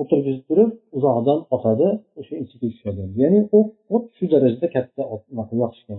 o'tirgizib 0.01 0.43
turib 0.49 0.69
uzoqdan 0.97 1.39
otadi 1.55 1.87
o'sha 2.19 2.35
ichiga 2.43 2.67
tushadi. 2.73 3.01
Ya'ni 3.21 3.39
o't 3.95 4.05
shu 4.17 4.25
darajada 4.33 4.67
katta 4.75 5.01
yoqishgan. 5.63 5.97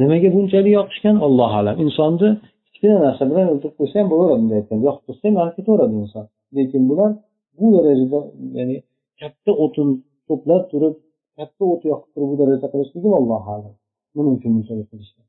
Nimaga 0.00 0.28
bunchalik 0.36 0.72
yoqishgan? 0.78 1.16
Allohu 1.26 1.54
alam. 1.60 1.74
Insonni 1.84 2.28
kichkina 2.66 2.96
narsa 3.06 3.22
bilan 3.30 3.46
o'ldirib 3.52 3.74
qo'ysa 3.78 3.96
ham 4.00 4.08
bo'laveradi 4.12 4.40
bunday 4.42 4.58
aytganda 4.60 4.84
yoqib 4.88 5.04
qo'ysa 5.08 5.22
ham 5.28 5.34
yonib 5.40 5.54
ketaveradi 5.58 5.94
inson. 6.02 6.24
Lekin 6.56 6.82
bular 6.90 7.10
bu 7.58 7.66
darajada 7.76 8.20
ya'ni 8.58 8.76
katta 9.20 9.50
o'tin 9.64 9.88
to'plab 10.28 10.62
turib 10.72 10.94
katta 11.36 11.62
o't 11.72 11.82
yoqib 11.90 12.10
turib 12.14 12.28
bu 12.32 12.36
darajada 12.40 12.68
qilishligi 12.72 13.08
allohu 13.20 13.48
alam. 13.56 13.74
Nima 14.16 14.30
uchun 14.36 14.50
bunchalik 14.56 14.86
qilishgan 14.92 15.26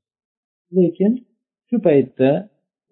lekin 0.78 1.12
shu 1.68 1.76
paytda 1.88 2.30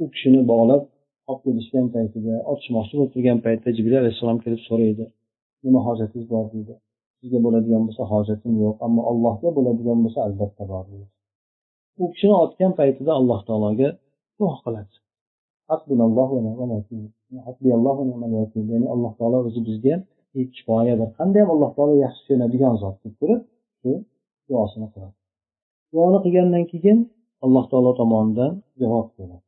u 0.01 0.03
kishini 0.13 0.41
bog'lab 0.51 0.83
olib 1.29 1.41
kelishgan 1.45 1.85
paytida 1.95 2.33
otishmoqchi 2.51 2.93
bo'lib 2.97 3.11
turgan 3.15 3.39
paytda 3.45 3.69
jibril 3.77 3.97
alayhissalom 4.01 4.39
kelib 4.45 4.61
so'raydi. 4.69 5.05
Nima 5.65 5.79
hojatingiz 5.87 6.27
bor 6.33 6.45
deydi 6.53 6.73
sizga 7.19 7.39
bo'ladigan 7.45 7.81
bo'lsa 7.87 8.03
hojatim 8.13 8.53
yo'q 8.63 8.75
ammo 8.85 9.01
allohga 9.11 9.49
bo'ladigan 9.57 9.97
bo'lsa 10.03 10.19
albatta 10.27 10.63
bor 10.73 10.85
deydi 10.91 11.07
u 12.01 12.03
kishini 12.13 12.35
otgan 12.43 12.71
paytida 12.79 13.11
alloh 13.19 13.39
taologa 13.47 13.89
duo 14.37 14.53
qiladi. 14.63 14.95
Ya'ni 18.71 18.87
alloh 18.93 19.11
taolo 19.19 19.37
o'zi 19.47 19.61
bizga 19.67 19.95
kifoyadir 20.55 21.09
qandayyam 21.17 21.49
alloh 21.53 21.71
taolo 21.75 21.95
yaxshi 22.05 22.23
ko'radigan 22.29 22.75
zot 22.83 22.95
deb 23.03 23.13
turib 23.19 23.41
shu 23.79 23.91
duosini 24.49 24.87
qiladi. 24.93 25.15
Duoni 25.93 26.19
qilgandan 26.25 26.63
keyin 26.71 26.97
alloh 27.45 27.65
taolo 27.71 27.91
tomonidan 27.99 28.51
javob 28.81 29.07
keladi 29.17 29.45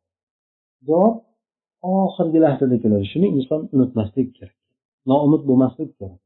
javob 0.88 1.16
oxirgi 2.08 2.40
lahzada 2.46 2.76
keladi 2.84 3.06
shuni 3.14 3.28
inson 3.38 3.62
unutmaslik 3.76 4.30
kerak. 4.38 4.58
Noumid 5.10 5.42
bo'lmaslik 5.50 5.90
kerak. 6.00 6.22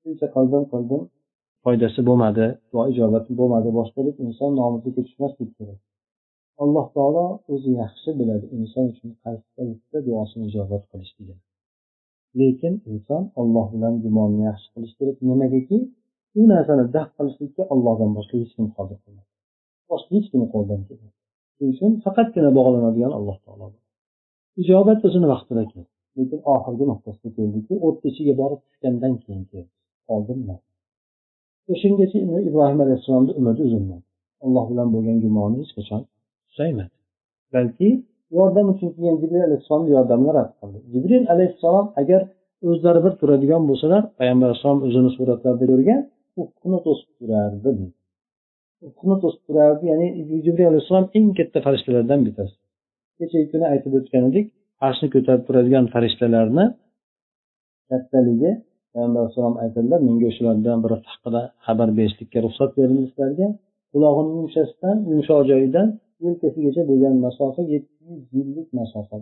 Shuncha 0.00 0.26
qildim 0.34 0.64
qildim 0.72 1.02
foydasi 1.64 2.00
bo'lmadi 2.08 2.46
duo 2.70 2.82
ijobati 2.92 3.30
bo'lmadi 3.40 3.70
boshqalik 3.78 4.16
inson 4.26 4.50
noumidlikka 4.58 5.02
tushmaslik 5.06 5.50
kerak. 5.58 5.80
Alloh 6.62 6.86
taolo 6.96 7.26
o'zi 7.52 7.70
yaxshi 7.82 8.10
biladi 8.18 8.46
inson 8.58 8.84
uchun 8.92 9.10
qaysi 9.24 9.46
paytda 9.56 9.98
duosini 10.06 10.44
ijobat 10.50 10.82
qilishligini 10.90 11.42
lekin 12.40 12.74
inson 12.92 13.22
olloh 13.40 13.66
bilan 13.74 13.94
gumonni 14.04 14.42
yaxshi 14.50 14.68
qilish 14.74 14.94
kerak 14.98 15.16
nimagaki 15.28 15.78
u 16.38 16.42
narsani 16.52 16.84
daf 16.96 17.08
qilishlikka 17.16 17.62
ollohdan 17.74 18.10
boshqa 18.16 18.34
hech 18.42 18.52
kim 18.56 18.66
qodir 18.76 18.98
qilmaydi 19.04 19.30
boshqa 19.90 20.10
hech 20.16 20.28
kim 20.32 20.42
qo'ldan 20.54 20.80
kelmaydi 20.88 21.16
shuning 21.56 21.72
uchun 21.74 21.90
faqatgina 22.04 22.50
bog'lanadigan 22.58 23.12
alloh 23.18 23.38
taolo 23.46 23.66
ijobat 24.60 25.00
o'zini 25.08 25.26
vaqtida 25.32 25.62
keldi. 25.72 25.90
Lekin 26.18 26.40
oxirgi 26.54 26.84
nuqtasiga 26.90 27.30
keldiki 27.38 27.74
o'tni 27.86 28.06
ichiga 28.12 28.34
borib 28.40 28.60
tushgandan 28.66 29.14
keyin 29.22 29.44
keldi. 29.50 29.70
Oldin 30.14 30.40
o'shangacha 31.72 32.18
ibrohim 32.48 32.78
alayhissalomni 32.84 33.32
umidi 33.40 33.60
uzilmadi. 33.68 34.04
Alloh 34.44 34.64
bilan 34.70 34.88
bo'lgan 34.94 35.18
gumoni 35.24 35.56
hech 35.62 35.72
qachon 35.78 36.02
susaymadi 36.50 36.94
balki 37.54 37.88
yordam 38.36 38.66
uchun 38.72 38.88
kelgan 38.94 39.16
jibril 39.22 39.42
alayhissalomni 39.48 39.90
yordamini 39.96 40.32
rad 40.38 40.50
qildi. 40.58 40.78
Jibril 40.92 41.24
alayhissalom 41.34 41.86
agar 42.00 42.20
o'zlari 42.68 43.00
bir 43.04 43.12
turadigan 43.20 43.62
bo'lsalar 43.70 44.02
payg'ambar 44.18 44.46
alayhissalom 44.48 44.80
o'zini 44.86 45.10
suratlarida 45.16 45.64
ko'rgan 45.72 46.00
ufqni 46.42 46.78
to'sib 46.86 47.10
turardi 47.18 47.70
ufqni 48.88 49.16
to'sib 49.22 49.42
turardi 49.48 49.84
ya'ni 49.92 50.06
jibril 50.44 50.66
alayhissalom 50.70 51.06
eng 51.18 51.28
katta 51.38 51.58
farishtalardan 51.66 52.20
bittasi. 52.26 52.54
Kechagi 53.18 53.46
kuni 53.52 53.66
aytib 53.72 53.92
o'tgan 53.98 54.22
edik 54.30 54.46
arshni 54.86 55.08
ko'tarib 55.14 55.42
turadigan 55.48 55.84
farishtalarni 55.94 56.64
kattaligi 57.90 58.50
payg'ambar 58.92 59.20
alayhissalom 59.22 59.56
aytadilar 59.64 60.00
menga 60.08 60.26
o'shalardan 60.32 60.78
biri 60.84 60.96
haqida 61.10 61.42
xabar 61.66 61.88
berishlikka 61.98 62.38
ruxsat 62.46 62.70
berildi 62.78 63.04
sizlarga 63.10 63.48
qulog'ini 63.92 64.30
yumshasidan 64.38 64.96
yumshoq 65.10 65.40
joyidan 65.50 65.88
yelkasigacha 66.24 66.82
bo'lgan 66.90 67.14
masofa 67.26 67.62
yuz 68.06 68.22
yillik 68.36 68.68
masofa 68.80 69.16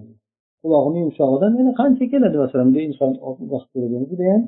qulog'ini 0.62 0.98
yumshog'idan 1.04 1.52
yana 1.60 1.72
qancha 1.80 2.04
keladi 2.12 2.36
masalan 2.44 2.68
bu 2.74 2.78
inson 2.88 3.10
vaqt 3.52 3.68
ko'rgani 3.74 4.06
judayam 4.12 4.42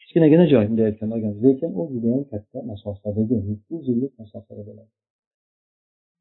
kichkinagina 0.00 0.44
joy 0.52 0.64
bunday 0.68 0.86
aytgan 0.90 1.08
lekin 1.46 1.70
u 1.78 1.82
judayam 1.94 2.22
katta 2.32 2.58
masofadagi 2.70 3.34
yuz 3.70 3.82
yillik 3.90 4.12
masofada 4.20 4.62
bo'ladi 4.68 4.90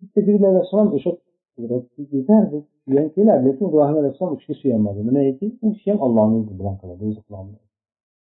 bitta 0.02 0.20
jibril 0.26 0.46
alayhissalom 0.52 0.90
o'sha 0.98 1.12
yetardi 2.18 2.58
suyan 2.84 3.08
keladi 3.16 3.42
lekin 3.48 3.64
ibrohim 3.70 3.98
alayhissalom 4.02 4.34
u 4.36 4.38
kishiga 4.40 4.56
suyanmadi 4.62 5.00
nimagaki 5.10 5.46
u 5.66 5.68
kishi 5.76 5.88
ham 5.92 6.00
ollohni 6.06 6.38
izi 6.44 6.54
bilan 6.60 6.76
qiladi 6.82 7.02
o'zi 7.10 7.22
qilolmaydi 7.28 7.72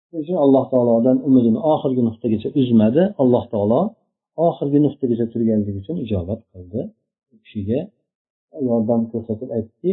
shuning 0.10 0.24
uchun 0.26 0.38
alloh 0.46 0.66
taolodan 0.74 1.18
umidini 1.28 1.60
oxirgi 1.74 2.02
nuqtagacha 2.08 2.50
uzmadi. 2.60 3.02
Alloh 3.22 3.44
taolo 3.54 3.82
oxirgi 4.48 4.80
nuqtagacha 4.86 5.26
turganligi 5.34 5.78
uchun 5.82 5.96
ijobat 6.06 6.40
qildi. 6.52 6.82
U 7.34 7.36
kishiga 7.44 7.80
yordam 8.70 9.02
ko'rsatib 9.12 9.50
aytdiki 9.58 9.92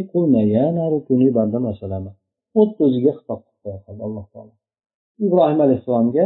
o't 2.61 2.75
o'ziga 2.85 3.11
xitob 3.17 3.39
qildi 3.45 3.69
alloh 4.07 4.25
taolo. 4.33 4.53
Ibrohim 5.25 5.59
alayhissalomga 5.65 6.25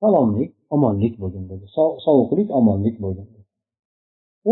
salomlik 0.00 0.50
omonlik 0.76 1.14
bo'lgin 1.22 1.44
dedi. 1.50 1.64
Sovuqlik 2.04 2.48
omonlik 2.58 2.96
bo'lgin 3.04 3.26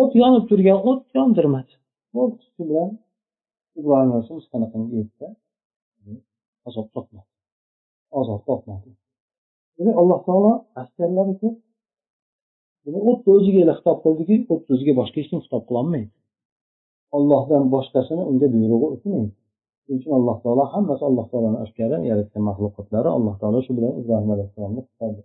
o't 0.00 0.12
yonib 0.22 0.44
turgan 0.50 0.78
o't 0.90 1.04
yondirmadi. 1.18 1.72
Shu 2.54 2.62
bilan 2.68 2.90
ibrohim 3.78 4.10
alayhissalom 4.12 4.40
hech 4.40 4.50
qanaqangi 4.54 4.94
erta 5.02 5.26
azob 6.68 6.88
topmadi. 6.94 7.28
Azob 8.20 8.40
topmadi. 8.48 8.90
Demak 9.78 9.96
alloh 10.02 10.20
taolo 10.26 10.52
askarlari 10.82 11.34
ko'p. 11.42 11.56
O'tni 13.10 13.30
o'ziga 13.38 13.58
xitob 13.78 13.98
qildiki 14.04 14.36
o'tni 14.54 14.70
o'ziga 14.74 14.92
boshqa 15.00 15.16
hech 15.20 15.30
kim 15.30 15.40
xitob 15.44 15.62
qilolmaydi. 15.68 16.10
Ollohdan 17.16 17.64
boshqasini 17.74 18.22
unga 18.30 18.46
buyrug'i 18.54 18.86
o'tmaydi 18.94 19.30
shuning 19.88 19.98
uchun 20.00 20.12
alloh 20.18 20.36
taolo 20.44 20.64
hammasi 20.74 21.02
alloh 21.10 21.26
taoloni 21.32 21.58
askari 21.64 21.96
yaratgan 22.10 22.42
maxluqotlari 22.48 23.08
alloh 23.16 23.34
taolo 23.40 23.58
shu 23.66 23.72
bilan 23.78 23.92
ibrohim 24.00 24.30
alayhissalomni 24.34 24.80
qutqardi. 24.86 25.20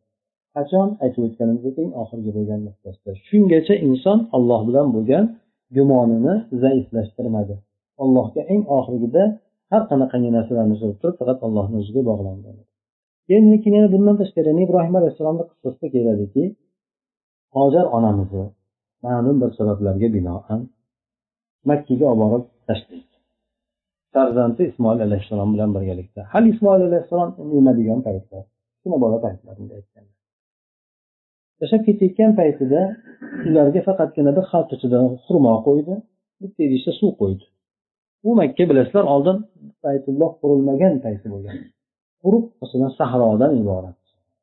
Qachon? 0.56 0.88
Aytib 1.04 1.22
o'tganimizdek 1.28 1.76
eng 1.84 1.92
oxirgi 2.02 2.32
bo'lgan 2.38 2.60
nuqtasida 2.68 3.12
shungacha 3.28 3.76
inson 3.88 4.20
olloh 4.38 4.62
bilan 4.70 4.88
bo'lgan 4.96 5.24
gumonini 5.76 6.34
zaiflashtirmadi. 6.64 7.56
Allohga 8.04 8.42
eng 8.54 8.64
oxirgida 8.78 9.24
har 9.72 9.84
qanaqangi 9.92 10.30
narsalarni 10.38 10.76
so'rab 10.82 10.98
turib 11.02 11.16
faqat 11.22 11.40
allohni 11.48 11.76
o'ziga 11.82 12.02
bog'langan. 12.10 12.56
Keyin 13.28 13.46
lekin 13.54 13.72
yana 13.78 13.90
bundan 13.96 14.16
tashqari 14.22 14.52
ibrohim 14.68 14.96
alayhissalomni 15.00 15.44
qissasida 15.50 15.88
keladiki 15.96 16.44
hojar 17.58 17.86
onamizni 17.98 18.46
ma'lum 19.06 19.36
bir 19.42 19.50
sabablarga 19.60 20.08
binoan 20.16 20.62
makkaga 21.70 22.06
olib 22.12 22.22
borib 22.24 22.46
tashlaydi 22.70 23.14
farzandi 24.14 24.62
ismoil 24.72 25.00
alayhissalom 25.08 25.50
bilan 25.54 25.70
birgalikda. 25.76 26.22
Hali 26.34 26.48
ismoil 26.56 26.82
alayhissalom 26.90 27.32
emadigan 27.60 28.00
paytda 28.08 28.38
kichkina 28.74 28.98
bola 29.04 29.18
paytlarida 29.26 29.74
aytgan 29.80 30.06
tashlab 31.60 31.82
ketayotgan 31.88 32.32
paytida 32.40 32.82
ularga 33.48 33.82
faqatgina 33.88 34.32
bir 34.38 34.46
xaltachadan 34.52 35.06
xurmo 35.26 35.54
qo'ydi 35.68 35.94
bitta 36.42 36.60
idishda 36.68 36.92
suv 37.00 37.12
qo'ydi. 37.22 37.46
U 38.28 38.30
makka 38.40 38.64
bilasizlar 38.70 39.06
oldin 39.14 39.38
baytulloh 39.86 40.32
qurilmagan 40.42 40.94
payti 41.06 41.28
bo'lgan. 41.34 41.56
Quruq 42.24 42.46
masalan 42.62 42.92
sahrodan 43.00 43.52
iborat. 43.62 43.98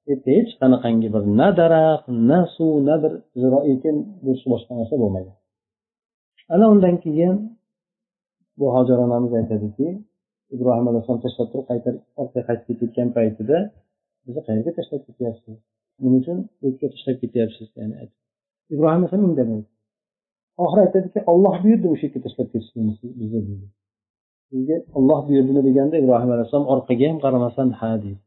Hech 0.09 0.51
qanaqangi 0.61 1.09
bir 1.15 1.23
na 1.39 1.49
daraxt 1.61 2.07
na 2.31 2.41
suv 2.57 2.75
na 2.89 2.95
bir 3.03 3.13
ziro 3.41 3.61
ekin 3.73 3.97
boshqa 4.53 4.73
narsa 4.79 4.97
bo'lmagan. 5.03 5.37
Ana 6.55 6.67
undan 6.73 6.97
keyin 7.05 7.35
bu 8.59 8.67
hojar 8.75 8.99
onamiz 9.07 9.33
aytadiki 9.41 9.87
ibrohim 10.55 10.87
alayhissalom 10.91 11.23
tashlab 11.25 11.49
turib 11.53 11.67
qaytar 11.71 11.95
orqaga 12.21 12.43
qaytib 12.49 12.67
ketayotgan 12.69 13.09
paytida 13.17 13.57
bizni 14.25 14.43
qayerga 14.49 14.71
tashlab 14.79 15.03
ketyapsiz? 15.09 15.57
Nima 16.03 16.17
uchun 16.21 16.39
o'tga 16.67 16.87
tashlab 16.95 17.17
ketyapsiz? 17.23 17.69
Yani 17.81 17.95
ibrohim 18.75 18.99
alayhissalom 19.01 19.27
indamaydi 19.31 19.69
oxiri 20.65 20.81
aytadiki 20.87 21.19
olloh 21.33 21.55
buyurdi 21.65 21.87
o'sha 21.93 22.05
yerga 22.07 22.21
tashlab 22.27 22.49
ketishligimizni 22.53 23.09
bizni 23.21 23.41
deydi 23.49 23.67
sizga 24.51 24.77
olloh 24.99 25.21
buyurdimi 25.29 25.63
deganda 25.69 25.97
ibrohim 26.03 26.31
alayhissalom 26.35 26.67
orqaga 26.75 27.07
ham 27.11 27.19
qaramasdan 27.25 27.69
ha 27.81 27.91
deydi 28.05 28.23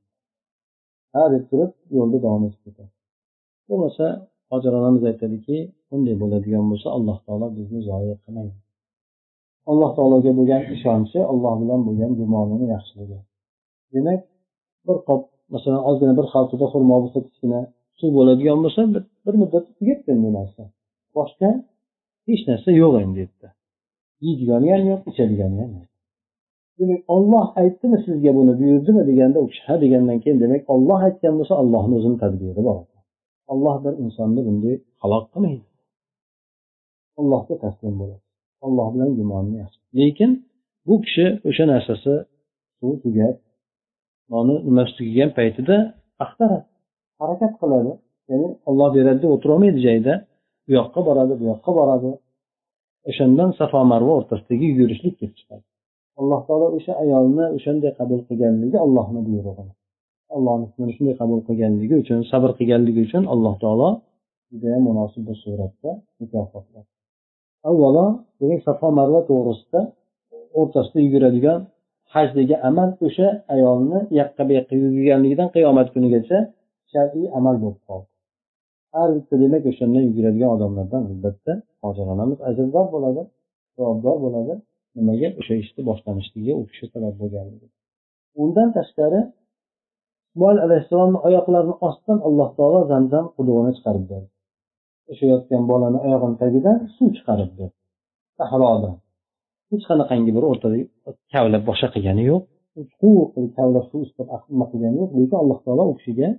ha 1.13 1.23
deb 1.33 1.43
turib 1.49 1.71
yo'lda 1.97 2.17
davom 2.25 2.43
etib 2.47 2.61
ketadi. 2.65 2.91
Bo'lmasa 3.69 4.05
hojar 4.51 4.73
onamiz 4.79 5.03
aytadiki 5.11 5.57
bunday 5.93 6.15
bo'ladigan 6.21 6.65
bo'lsa 6.71 6.87
alloh 6.97 7.17
taolo 7.25 7.47
bizni 7.57 7.79
zoya 7.89 8.15
qilmaydi. 8.23 8.57
Alloh 9.71 9.91
taologa 9.97 10.31
bo'lgan 10.39 10.61
ishonchi 10.75 11.19
alloh 11.31 11.53
bilan 11.61 11.79
bo'lgan 11.87 12.11
gumonini 12.19 12.65
yaxshiligi 12.75 13.19
demak 13.93 14.21
bir 14.87 14.97
qop 15.07 15.21
masalan 15.53 15.81
ozgina 15.89 16.13
bir 16.19 16.27
xaltada 16.33 16.65
xurmo 16.73 16.95
bo'lsa 17.03 17.19
kichkina 17.27 17.59
suv 17.99 18.09
bo'ladigan 18.17 18.57
bo'lsa 18.63 18.81
bir 19.25 19.33
muddat 19.41 19.65
tugaydi 19.77 20.11
bu 20.23 20.29
narsa. 20.37 20.63
Boshqa 21.17 21.49
hech 22.27 22.43
narsa 22.49 22.69
yo'q 22.81 22.93
endi 23.03 23.17
yerda 23.23 23.47
yeydigani 24.25 24.67
ham 24.73 24.83
yo'q 24.91 25.01
ichadigani 25.11 25.57
ham 25.63 25.71
yo'q. 25.79 25.89
Demak 26.79 27.01
olloh 27.15 27.45
aytdimi 27.61 27.97
sizga 28.05 28.31
buni 28.37 28.53
buyurdimi 28.59 29.01
deganda 29.09 29.37
u 29.43 29.47
kishi 29.51 29.63
ha 29.69 29.75
degandan 29.83 30.17
keyin 30.23 30.37
demak 30.43 30.63
olloh 30.73 30.99
aytgan 31.07 31.33
bo'lsa 31.39 31.53
ollohni 31.61 31.93
o'zini 31.99 32.17
tadbiri 32.23 32.61
bor 32.69 32.79
olloh 33.53 33.75
bir 33.85 33.93
insonni 34.03 34.41
bunday 34.47 34.75
halok 35.01 35.25
qilmaydi. 35.33 35.72
Allohga 37.19 37.55
taslim 37.63 37.93
bo'ladi 38.01 38.23
alloh 38.65 38.87
bilan 38.93 39.09
gumonni 39.19 39.55
yaxshi 39.63 39.79
lekin 39.99 40.31
bu 40.87 40.95
kishi 41.05 41.25
o'sha 41.49 41.63
narsasi 41.73 42.13
suvi 42.77 42.95
tugab 43.03 43.35
noni 44.31 44.55
nimasi 44.67 44.91
tugagan 44.97 45.29
paytida 45.37 45.75
axtaradi 46.25 46.67
harakat 47.21 47.53
qiladi. 47.61 47.91
Ya'ni 48.31 48.47
olloh 48.69 48.89
beradi 48.97 49.19
deb 49.23 49.31
o'tirolmaydi 49.35 49.79
joyida. 49.87 50.13
Bu 50.65 50.71
yoqqa 50.79 50.99
boradi 51.07 51.33
bu 51.39 51.43
yoqqa 51.51 51.71
boradi. 51.79 52.09
O'shandan 53.09 53.49
safo 53.59 53.79
marva 53.91 54.13
o'rtasidagi 54.19 54.65
yugurishlik 54.71 55.13
kelib 55.19 55.35
chiqadi. 55.39 55.63
Alloh 56.21 56.41
taolo 56.47 56.67
o'sha 56.77 56.93
ayolni 57.03 57.45
o'shanday 57.57 57.91
qabul 57.99 58.19
qilganligi 58.29 58.77
allohni 58.85 59.21
buyrug'i 59.27 59.65
allohni 60.35 60.65
hukmini 60.69 60.91
shunday 60.95 61.15
qabul 61.21 61.39
qilganligi 61.47 61.95
uchun 62.03 62.19
sabr 62.31 62.49
qilganligi 62.59 63.01
uchun 63.07 63.23
alloh 63.33 63.53
taolo 63.63 63.89
judayam 64.51 64.83
munosib 64.89 65.21
bir 65.27 65.37
suratda 65.43 65.91
mukofotladi 66.19 66.89
avvalo 67.69 68.05
demak 68.39 68.61
safo 68.67 68.87
marva 68.99 69.19
to'g'risida 69.29 69.81
o'rtasida 70.59 70.99
yuguradigan 71.05 71.59
hajdagi 72.13 72.55
amal 72.69 72.89
o'sha 73.07 73.27
ayolni 73.55 73.99
yoqqa 74.19 74.41
bu 74.47 74.51
yoqqa 74.57 74.73
yugurganligidan 74.83 75.49
qiyomat 75.55 75.87
kunigacha 75.95 76.37
shar'iy 76.93 77.27
amal 77.39 77.55
bo'lib 77.63 77.81
qoldi. 77.89 78.07
Har 78.95 79.09
bitta 79.15 79.35
demak 79.43 79.63
o'shandan 79.71 80.03
yuguradigan 80.09 80.49
odamlardan 80.55 81.01
albatta 81.11 81.53
hojar 81.83 82.07
ajrdor 82.49 82.85
bo'ladi 82.95 83.21
javobdor 83.77 84.17
bo'ladi. 84.25 84.53
Nimaga 84.97 85.27
o'sha 85.39 85.53
ishni 85.63 85.81
boshlanishiga 85.89 86.53
u 86.59 86.63
kishi 86.69 86.85
sabab 86.93 87.13
bo'lganligi. 87.21 87.67
Undan 88.43 88.69
tashqari 88.77 89.21
ismoil 90.29 90.57
alayhissalomni 90.65 91.19
oyoqlarini 91.27 91.75
ostidan 91.87 92.19
alloh 92.27 92.49
taolo 92.57 92.79
zamzam 92.91 93.25
qudug'ini 93.37 93.71
chiqarib 93.77 94.05
berdi. 94.11 94.32
O'sha 95.11 95.25
yotgan 95.33 95.63
bolani 95.71 95.99
oyog'ini 96.07 96.35
tagidan 96.43 96.77
suv 96.95 97.09
chiqarib 97.17 97.51
berdi. 97.57 97.75
Sahrodan 98.37 98.95
hech 99.71 99.83
qanaqangi 99.89 100.31
bir 100.37 100.43
o'rtada 100.49 100.77
kavlab 101.33 101.63
boshqa 101.69 101.87
qilgani 101.95 102.23
yo'q. 102.31 102.41
Chuqur 102.99 103.45
kavlab 103.57 103.85
suv 103.91 104.01
nima 104.53 104.65
qilgani 104.71 104.97
yo'q. 105.01 105.09
Lekin 105.19 105.37
alloh 105.43 105.59
taolo 105.65 105.83
u 105.91 105.93
kishiga 105.99 106.29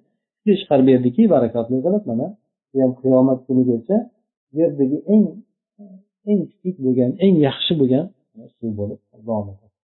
chiqarib 0.61 0.87
berdiki 0.91 1.23
barakotli 1.35 1.77
qilib 1.85 2.05
mana 2.11 2.27
ham 2.83 2.93
qiyomat 3.01 3.39
kunigacha 3.47 3.97
yerdagi 4.59 4.99
eng 5.15 5.25
eng 6.31 6.41
kichik 6.51 6.77
bo'lgan 6.85 7.11
eng 7.25 7.35
yaxshi 7.47 7.73
bo'lgan 7.81 8.05
suv 8.59 8.71
bo'lib 8.81 9.01
davom 9.27 9.47
etadi. 9.53 9.75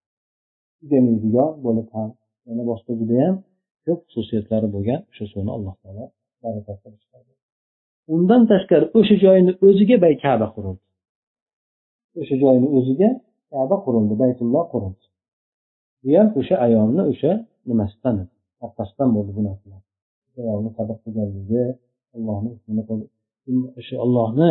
Tugamaydigan 0.78 1.50
bo'lib 1.66 1.88
ham 1.96 2.10
yana 2.48 2.62
boshqa 2.70 2.92
judayam 3.00 3.36
ko'p 3.84 4.00
xususiyatlari 4.12 4.68
bo'lgan 4.74 5.00
o'sha 5.10 5.24
suvni 5.32 5.50
alloh 5.56 5.74
taolo 5.82 6.04
barakat 6.42 6.76
qilib 6.82 7.29
undan 8.14 8.42
tashqari 8.50 8.86
o'sha 8.98 9.16
joyni 9.24 9.52
o'ziga 9.66 9.96
kaba 10.24 10.46
qurildi. 10.54 10.84
O'sha 12.20 12.36
joyni 12.42 12.68
o'ziga 12.78 13.08
kaba 13.52 13.76
qurildi 13.84 14.14
baytulloh 14.22 14.64
qurildi. 14.72 15.04
Bu 16.02 16.08
ham 16.18 16.28
o'sha 16.40 16.56
ayolni 16.66 17.02
o'sha 17.12 17.32
nimasidan 17.68 18.16
orqasidan 18.64 19.08
bo'ldi 19.16 19.32
bu 19.36 19.42
narsalar. 19.48 19.82
Ayolni 20.42 20.70
sabr 20.78 20.96
qilganligi 21.04 21.64
allohni 22.16 22.50
o'sha 23.78 23.96
ollohni 24.04 24.50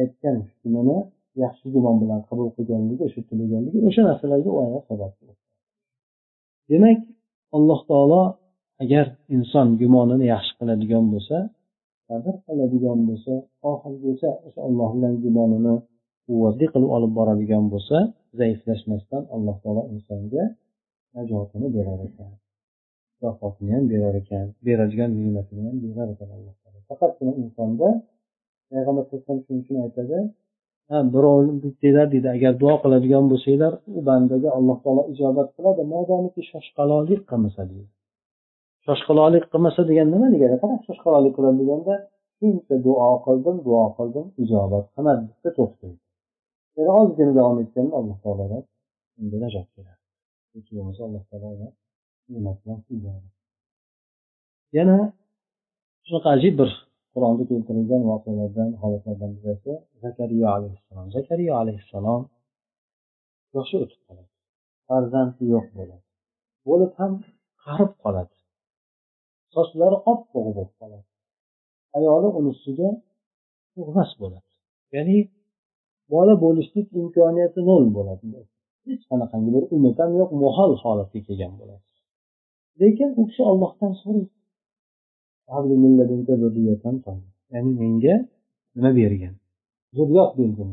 aytgan 0.00 0.36
hukmini 0.48 0.98
yaxshi 1.44 1.66
gumon 1.74 1.96
bilan 2.02 2.20
qabul 2.28 2.48
qilganligi 2.56 3.02
o'sha 3.08 3.20
tilaganligi 3.28 3.78
o'sha 3.88 4.02
narsalarga 4.08 4.48
u 4.56 4.58
ayol 4.64 4.82
sabab 4.90 5.12
demak 6.70 6.98
alloh 7.56 7.80
taolo 7.90 8.22
agar 8.82 9.06
inson 9.36 9.66
gumonini 9.80 10.26
yaxshi 10.34 10.52
qiladigan 10.58 11.04
bo'lsa 11.12 11.36
sabr 12.08 12.34
qiladigan 12.46 12.98
bo'lsa 13.08 13.32
oxirigacha 13.70 14.30
o'sha 14.46 14.60
olloh 14.68 14.90
bilan 14.96 15.14
gumonini 15.24 15.74
quvvatli 16.26 16.66
qilib 16.72 16.90
olib 16.96 17.12
boradigan 17.18 17.64
bo'lsa 17.72 17.96
zaiflashmasdan 18.38 19.22
alloh 19.34 19.56
taolo 19.62 19.82
insonga 19.94 20.44
najotini 21.14 21.68
berar 21.76 22.00
ekan 22.08 22.30
mukofotini 23.20 23.70
ham 23.76 23.84
berar 23.92 24.14
ekan 24.22 24.46
beradigan 24.66 25.10
ne'matini 25.16 25.62
ham 25.68 25.76
berar 25.84 26.08
ekan 26.14 26.28
alloh 26.36 26.54
taolo. 26.62 26.78
Faqatgina 26.90 27.32
insonda 27.42 27.88
payg'ambar 28.70 29.04
alayhisalom 29.06 29.40
shuning 29.44 29.60
uchun 29.64 29.76
aytadi 29.86 30.18
birovni 31.14 31.52
bittanglar 31.64 32.06
deydi 32.12 32.28
agar 32.36 32.52
duo 32.62 32.74
qiladigan 32.82 33.24
bo'lsanglar 33.32 33.72
u 33.96 33.98
bandaga 34.08 34.48
alloh 34.58 34.76
taolo 34.84 35.02
ijobat 35.12 35.48
qiladi 35.56 35.82
modomiki 35.94 36.40
shoshqaloqlik 36.50 37.20
qilmasa 37.30 37.62
deydi. 37.70 37.90
Shoshqaloqlik 38.88 39.44
qilmasa 39.52 39.80
degan 39.90 40.06
nima 40.14 40.28
degani? 40.34 40.56
Qanaqa 40.62 40.82
shoshqaloqlik 40.88 41.32
qiladi 41.36 41.56
deganda 41.62 41.94
shuncha 42.38 42.74
duo 42.86 43.10
qildim 43.26 43.56
duo 43.66 43.84
qildim 43.98 44.26
ijobat 44.42 44.84
qilmadi 44.94 45.22
bitta 45.30 45.50
to'xtaydi. 45.58 45.98
Yana 46.78 46.92
ozgina 47.00 47.32
davom 47.38 47.56
etganda 47.64 47.94
alloh 48.00 48.16
taolodan 48.24 48.62
unga 49.20 49.38
najot 49.44 49.66
beradi. 49.76 50.02
Alloh 51.06 51.22
taolo 51.30 51.48
yana 54.76 54.96
shunaqa 56.06 56.28
ajib 56.36 56.54
bir 56.60 56.70
qur'onda 57.12 57.44
keltirilgan 57.50 58.02
voqealardan 58.10 58.70
holatlardan 58.82 59.32
birisi 59.36 59.72
zakariya 60.04 60.48
alayhissalom. 60.56 61.06
Zakariya 61.16 61.52
alayhissalom 61.62 62.22
yoshi 63.54 63.74
o'tib 63.82 64.00
qoladi. 64.06 64.30
Farzandi 64.88 65.44
yo'q 65.54 65.66
bo'ladi. 65.78 66.04
Bo'lib 66.68 66.92
ham 67.00 67.12
qarib 67.64 67.92
qoladi. 68.04 68.37
Sochlari 69.54 69.96
oppoq 70.12 70.46
bo'lib 70.56 70.70
qoladi. 70.80 71.06
Ayoli 71.98 72.28
uni 72.38 72.48
ustiga 72.54 72.88
tug'mas 73.74 74.10
bo'ladi. 74.22 74.48
Ya'ni 74.96 75.18
bola 76.12 76.34
bo'lishlik 76.44 76.86
imkoniyati 77.00 77.60
nol 77.70 77.84
bo'ladi. 77.96 78.24
Hech 78.86 79.02
qanaqangi 79.10 79.50
bir 79.56 79.64
umid 79.76 79.96
ham 80.00 80.10
yo'q 80.20 80.30
muhol 80.42 80.72
holatga 80.82 81.20
kelgan 81.26 81.52
bo'ladi. 81.60 81.84
Lekin 82.80 83.10
u 83.20 83.22
kishi 83.28 83.42
ollohdan 83.50 83.92
so'raydi 84.02 84.36
ya'ni 87.54 87.72
menga 87.82 88.14
nima 88.76 88.90
bergan? 88.98 89.34
Zurriyot 89.96 90.32
bergin 90.38 90.70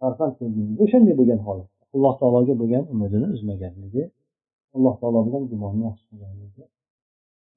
farzand 0.00 0.34
bergin 0.40 0.66
o'shanday 0.82 1.14
bo'lgan 1.20 1.40
holat. 1.46 1.70
Alloh 1.94 2.14
taologa 2.20 2.54
bo'lgan 2.60 2.84
umidini 2.92 3.26
uzmaganligi 3.34 4.04
alloh 4.76 4.94
taolo 5.00 5.20
bilan 5.26 5.42
gumonni 5.50 5.82
yaxshi 5.88 6.04
qilganligi 6.10 6.62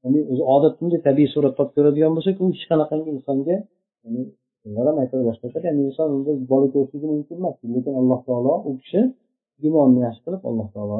ya'ni 0.04 0.20
o'zi 0.32 0.44
odatda 0.56 0.78
bunday 0.80 1.02
tabiiy 1.08 1.30
suratda 1.36 1.60
olib 1.64 1.74
ko'radigan 1.78 2.12
bo'lsak 2.18 2.36
u 2.42 2.46
hech 2.56 2.66
qanaqangi 2.72 3.10
insonga 3.18 3.58
ya'ni 4.04 4.22
ham 4.88 4.98
aytadi 5.04 5.24
boshqa 5.30 5.60
ya'ni 5.68 5.82
inson 5.90 6.08
unda 6.18 6.32
bola 6.52 6.68
ko'rishligi 6.74 7.08
mumkin 7.14 7.36
emas. 7.42 7.56
Lekin 7.76 7.94
alloh 8.02 8.20
taolo 8.28 8.54
u 8.70 8.72
kishi 8.82 9.02
gumonni 9.64 10.00
yaxshi 10.08 10.22
qilib 10.26 10.42
alloh 10.50 10.68
taolo 10.76 11.00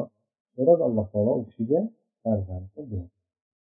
so'radi 0.54 0.82
alloh 0.88 1.06
taolo 1.12 1.32
u 1.40 1.42
kishiga 1.48 1.80
farzand 2.22 2.66
berdi. 2.76 2.98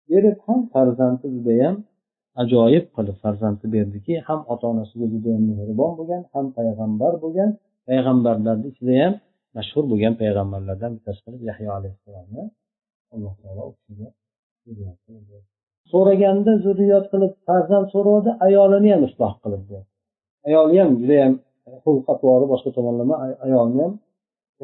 Berib 0.09 0.37
ham 0.47 0.59
farzandi 0.73 1.25
judayam 1.35 1.75
ajoyib 2.41 2.85
qilib 2.95 3.17
farzandni 3.23 3.67
berdiki 3.75 4.13
ham 4.27 4.39
ota 4.53 4.65
onasiga 4.73 5.05
judayam 5.13 5.43
mehribon 5.49 5.91
bo'lgan 5.99 6.21
ham 6.33 6.45
payg'ambar 6.57 7.13
bo'lgan 7.23 7.49
payg'ambarlarni 7.87 8.65
ichida 8.71 8.93
ham 9.03 9.13
mashhur 9.57 9.83
bo'lgan 9.91 10.13
payg'ambarlardan 10.21 10.91
bittasi 10.95 11.19
qilib 11.25 11.41
yahyo 11.49 11.69
alayhissalomni 11.77 12.43
alloh 13.13 13.33
taolo 13.41 13.63
u 13.69 13.73
kishiga 13.77 14.07
so'raganda 15.91 16.51
zurriyot 16.65 17.05
qilib 17.13 17.33
farzand 17.47 17.87
so'radi 17.93 18.29
ayolini 18.47 18.89
ham 18.93 19.03
isloh 19.09 19.33
qilibdi 19.43 19.77
ayoli 20.47 20.75
ham 20.81 20.91
judayam 21.01 21.33
xulq 21.83 22.05
atvori 22.13 22.45
boshqa 22.53 22.69
tomonlama 22.77 23.15
ayolni 23.45 23.81
ham 23.85 23.93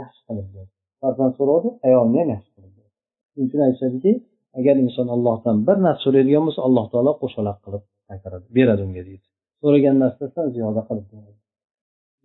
yaxshi 0.02 0.22
qilibdi 0.28 0.62
farzand 1.02 1.34
so'radi 1.40 1.70
ayolni 1.88 2.18
ham 2.22 2.30
yaxshi 2.36 2.52
qilibdi 2.56 2.84
shuning 3.32 3.48
uchun 3.50 3.62
aytishadiki 3.68 4.12
agar 4.60 4.76
inson 4.86 5.08
allohdan 5.16 5.58
bir 5.68 5.78
narsa 5.86 6.02
so'raydigan 6.06 6.44
bo'lsa 6.48 6.62
alloh 6.68 6.86
taolo 6.94 7.12
qo'shaloq 7.22 7.58
qilib 7.66 7.84
qaytaradi 8.10 8.46
beradi 8.58 8.82
unga 8.88 9.04
deydi. 9.10 9.26
So'ragan 9.62 9.96
narsasidan 10.04 10.48
ziyoda 10.56 10.82
qilib 10.90 11.06
beradi 11.14 11.40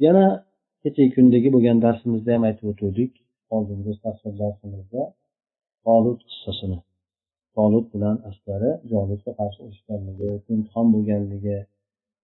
yana 0.07 0.27
kechagi 0.83 1.11
kundagi 1.17 1.49
bo'lgan 1.55 1.79
darsimizda 1.87 2.31
ham 2.35 2.43
aytib 2.49 2.67
o'tuvdik 2.73 3.13
oldingi 3.55 3.93
darsimizda 4.43 5.03
tolut 5.85 6.21
qissasini. 6.29 6.79
tolut 7.56 7.86
bilan 7.94 8.16
askari 8.30 8.70
jolutga 8.92 9.32
qarshi 9.40 9.60
urushganligi 9.66 10.30
imtihon 10.54 10.88
bo'lganligi 10.94 11.58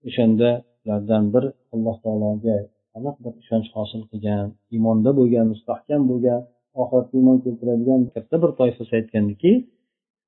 o'shanda 0.08 0.49
ulardan 0.84 1.23
bir 1.34 1.43
alloh 1.73 1.95
taologa 2.06 2.58
aniq 2.97 3.15
bir 3.23 3.34
ishonch 3.43 3.69
hosil 3.77 4.01
qilgan 4.12 4.45
iymonda 4.75 5.10
bo'lgan 5.19 5.45
mustahkam 5.53 6.01
bo'lgan 6.12 6.41
oxiratga 6.82 7.15
iymon 7.19 7.38
keltiradigan 7.45 8.01
katta 8.15 8.36
bir 8.43 8.51
toifasi 8.60 8.91
aytgandiki 8.99 9.53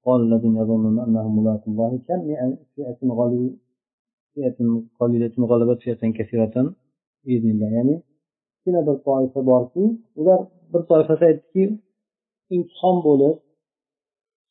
قال 0.07 0.19
الذين 0.27 0.55
يظنون 0.61 0.97
أنهم 1.05 1.31
ملاك 1.39 1.63
الله 1.69 1.91
كم 2.07 2.19
من 2.29 2.51
فئة 2.75 2.99
غلي 3.19 3.45
فئة 4.33 4.57
قليلة 4.99 5.35
غلبت 5.51 5.79
فئة 5.85 6.03
كثيرة 6.17 6.55
بإذن 7.23 7.49
الله 7.53 7.69
يعني 7.77 7.95
kichkina 8.65 8.87
bir 8.87 9.03
toifa 9.03 9.45
borki 9.45 9.83
ular 10.15 10.39
bir 10.73 10.81
toifasi 10.89 11.25
aytdiki 11.25 11.63
imtihon 12.55 13.03
bo'lib 13.03 13.35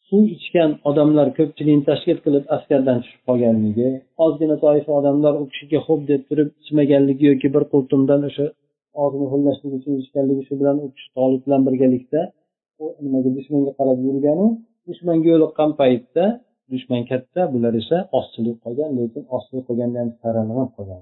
suv 0.09 0.23
ichgan 0.35 0.71
odamlar 0.89 1.27
ko'pchilikni 1.37 1.83
tashkil 1.89 2.17
qilib 2.25 2.45
askardan 2.55 2.97
tushib 3.03 3.21
qolganligi 3.29 3.89
ozgina 4.25 4.55
toifa 4.65 4.91
odamlar 4.99 5.33
u 5.41 5.43
kishiga 5.51 5.79
xo'p 5.87 6.01
deb 6.11 6.21
turib 6.29 6.49
ichmaganligi 6.61 7.23
yoki 7.31 7.47
bir 7.55 7.63
qultumdan 7.73 8.21
o'sha 8.29 8.45
og'zini 9.03 9.27
ho'llashlik 9.33 9.71
uchun 9.79 9.93
ichganligi 10.03 10.43
shu 10.47 10.53
bilan 10.61 10.75
u 10.85 10.87
kishi 10.95 11.09
tolib 11.17 11.41
bilan 11.45 11.61
birgalikda 11.67 12.21
nimaga 13.03 13.29
dushmanga 13.37 13.71
qarab 13.79 13.99
yurganu 14.07 14.45
dushmanga 14.89 15.27
yo'liqqan 15.33 15.69
paytda 15.81 16.25
dushman 16.73 17.01
katta 17.11 17.41
bular 17.53 17.73
esa 17.81 17.97
ozchilik 18.19 18.57
qolgan 18.65 18.91
lekin 18.99 19.23
ozchilik 19.35 19.63
qilganda 19.69 19.97
ham 20.01 20.11
saralab 20.21 20.69
qolgan 20.77 21.01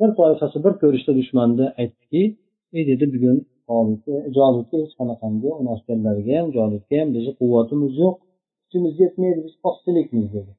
bir 0.00 0.10
toifasi 0.20 0.58
bir 0.64 0.74
ko'rishda 0.82 1.12
dushmanni 1.20 1.66
aytdiki 1.82 2.22
ey 2.76 2.82
dedi 2.90 3.04
bugun 3.14 3.36
jolutga 4.36 4.76
hech 4.82 4.94
qanaqangi 5.00 5.50
uni 5.60 5.70
askarlariga 5.76 6.32
ham 6.38 6.48
jolutga 6.56 6.94
ham 7.00 7.08
bizni 7.16 7.32
quvvatimiz 7.40 7.92
yo'q. 8.02 8.16
Kuchimiz 8.62 8.94
yetmaydi 9.02 9.40
biz 9.46 9.54
ostilikmiz 9.70 10.26
dedi. 10.36 10.52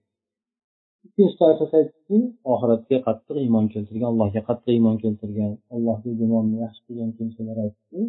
Ikkinchi 1.08 1.36
toifasi 1.42 1.74
aytdiki 1.82 2.18
oxiratga 2.54 2.98
qattiq 3.08 3.38
iymon 3.46 3.66
keltirgan 3.74 4.10
allohga 4.14 4.42
qattiq 4.50 4.74
iymon 4.78 4.98
keltirgan 5.04 5.52
allohga 5.76 6.12
gumonni 6.22 6.58
yaxshi 6.66 6.82
qilgan 6.88 7.12
kimsalar 7.18 7.58
aytdiki 7.66 8.02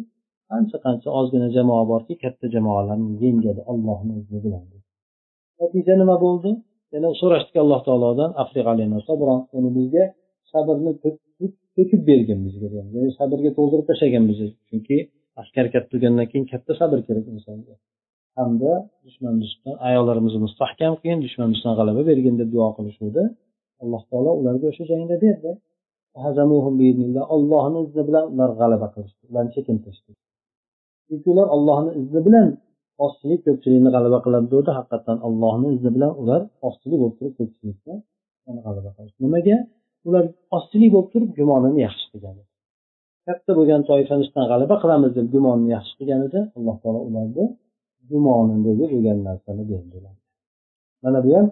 qancha 0.51 0.77
qancha 0.85 1.09
ozgina 1.19 1.47
jamoa 1.57 1.83
borki 1.91 2.13
katta 2.23 2.45
jamoalarni 2.55 3.11
yengadi 3.25 3.61
ollohni 3.71 4.13
izni 4.21 4.39
bilan 4.45 4.63
natija 5.61 5.93
nima 6.01 6.15
bo'ldi? 6.25 6.51
Yana 6.93 7.09
so'rashdik 7.21 7.55
alloh 7.63 7.79
taolodan 7.87 8.31
ya'ni 9.53 9.69
bizga 9.77 10.03
sabrni 10.51 10.91
to'kib 11.77 12.01
bergin 12.09 12.39
bizga 12.45 12.67
ya'ni 12.77 13.11
sabrga 13.19 13.51
to'ldirib 13.57 13.85
tashlagan 13.89 14.23
bizni. 14.29 14.47
Chunki 14.69 14.97
askar 15.41 15.65
katta 15.73 15.91
bo'lgandan 15.93 16.27
keyin 16.31 16.45
katta 16.51 16.71
sabr 16.81 16.99
kerak 17.07 17.25
insonga. 17.35 17.73
Hamda 18.37 18.71
dushmanimizdan 19.05 19.75
ayollarimizni 19.87 20.39
mustahkam 20.45 20.93
qilgin 21.01 21.19
dushmanimizdan 21.25 21.73
g'alaba 21.79 22.01
bergin 22.09 22.35
deb 22.41 22.49
duo 22.55 22.67
qilishuvdi. 22.77 23.23
Alloh 23.83 24.01
taolo 24.09 24.31
ularga 24.39 24.65
o'sha 24.71 24.83
jangda 24.91 25.15
berdi. 25.25 25.51
Ollohni 27.35 27.79
izni 27.87 28.03
bilan 28.09 28.25
ular 28.33 28.49
g'alaba 28.59 28.87
qilishdi 28.93 29.23
ularni 29.29 29.51
chekintirishdi. 29.57 30.11
Chunki 31.07 31.27
ular 31.33 31.47
ollohni 31.55 31.91
izni 32.01 32.21
bilan 32.27 32.47
ozchilik 33.05 33.41
ko'pchilikni 33.47 33.89
g'alaba 33.95 34.17
qiladi 34.25 34.47
degdi 34.53 34.71
haqiqatdan 34.77 35.17
ollohni 35.27 35.67
izni 35.75 35.89
bilan 35.95 36.11
ular 36.21 36.41
ozchilik 36.67 36.97
bo'lib 37.01 37.15
turib 37.19 37.33
ko'pchilikni 37.39 37.95
g'alaba 38.65 38.89
qilishdi. 38.95 39.19
Nimaga? 39.25 39.57
Ular 40.07 40.25
ozchilik 40.57 40.89
bo'lib 40.95 41.09
turib 41.13 41.31
gumonini 41.39 41.79
yaxshi 41.87 42.05
qilgan. 42.11 42.35
Katta 43.27 43.51
bo'lgan 43.59 43.81
toifani 43.89 44.21
ustidan 44.25 44.45
g'alaba 44.51 44.75
qilamiz 44.83 45.11
deb 45.17 45.27
gumonni 45.33 45.69
yaxshi 45.77 45.93
qilgan 45.99 46.21
edi. 46.27 46.39
Alloh 46.57 46.75
taolo 46.81 46.99
ularni 47.09 47.45
gumonidagi 48.11 48.85
bo'lgan 48.93 49.19
narsani 49.27 49.63
berdilar 49.71 50.15
mana 51.03 51.23
bu 51.23 51.29
ham 51.37 51.47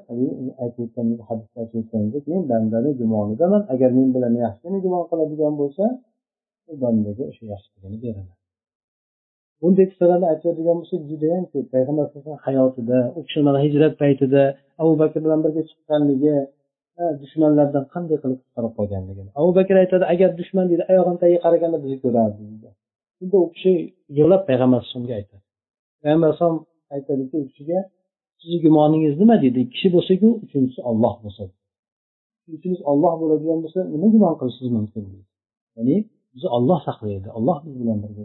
aytib 0.63 0.89
hadisda 1.30 1.58
aytib 1.62 1.78
o'tganimizdek 1.82 2.24
men 2.32 2.41
bandani 2.52 2.91
gumonidaman. 3.02 3.62
Agar 3.74 3.89
men 3.98 4.10
bilan 4.15 4.34
yaxshini 4.46 4.78
gumon 4.86 5.04
qiladigan 5.10 5.54
bo'lsa 5.62 5.84
u 6.72 6.74
bandaga 6.84 7.24
o'sha 7.32 7.44
yaxshiligini 7.54 7.98
beraman. 8.04 8.38
Bunday 9.62 9.86
qissalarni 9.91 10.28
aytadigan 10.34 10.78
bo'lsak 10.82 11.02
judayam 11.12 11.44
ko'p. 11.52 11.65
Payg'ambar 11.74 12.04
alayhisalom 12.06 12.39
hayotida 12.48 12.98
u 13.18 13.20
kishi 13.28 13.39
mana 13.48 13.60
hijrat 13.65 13.94
paytida 14.04 14.41
abu 14.82 14.94
bakr 15.02 15.20
bilan 15.26 15.39
birga 15.46 15.62
chiqqanligi 15.70 16.36
dushmanlardan 17.21 17.86
qanday 17.93 18.17
qilib 18.23 18.39
qutqarib 18.43 18.73
qolganligini 18.77 19.29
abu 19.39 19.51
bakr 19.60 19.75
aytadi 19.84 20.05
agar 20.13 20.29
dushman 20.39 20.65
deydi 20.71 20.84
oyog'ini 20.91 21.17
tagiga 21.23 21.39
qaraganda 21.45 21.77
bizni 21.84 21.97
ko'rardi 22.03 22.41
deydi 22.49 22.69
shunda 23.17 23.38
u 23.45 23.47
kishi 23.55 23.73
yig'lab 24.17 24.41
payg'ambar 24.49 24.77
alayhisalomga 24.79 25.13
aytadi. 25.19 25.43
Payg'ambar 26.01 26.27
alayhisalom 26.29 26.60
aytadiki 26.95 27.36
u 27.41 27.43
kishiga 27.49 27.79
sizni 28.39 28.58
gumoningiz 28.65 29.13
nima? 29.21 29.36
deydi 29.43 29.60
ikki 29.65 29.73
kishi 29.75 29.88
bo'lsaku 29.95 30.27
uchinchisi 30.45 30.81
olloh 30.89 31.13
bo'lsa 31.23 31.43
uchinchimiz 32.47 32.81
olloh 32.91 33.13
bo'ladigan 33.21 33.60
bo'lsa 33.63 33.79
nima 33.93 34.08
gumon 34.13 34.34
qilishingiz 34.39 34.73
mumkin? 34.77 35.03
deydi 35.10 35.25
ya'ni 35.77 35.95
bizni 36.34 36.49
olloh 36.58 36.79
saqlaydi 36.88 37.27
olloh 37.38 37.58
biz 37.65 37.75
bilan 37.81 37.97
birga. 38.03 38.23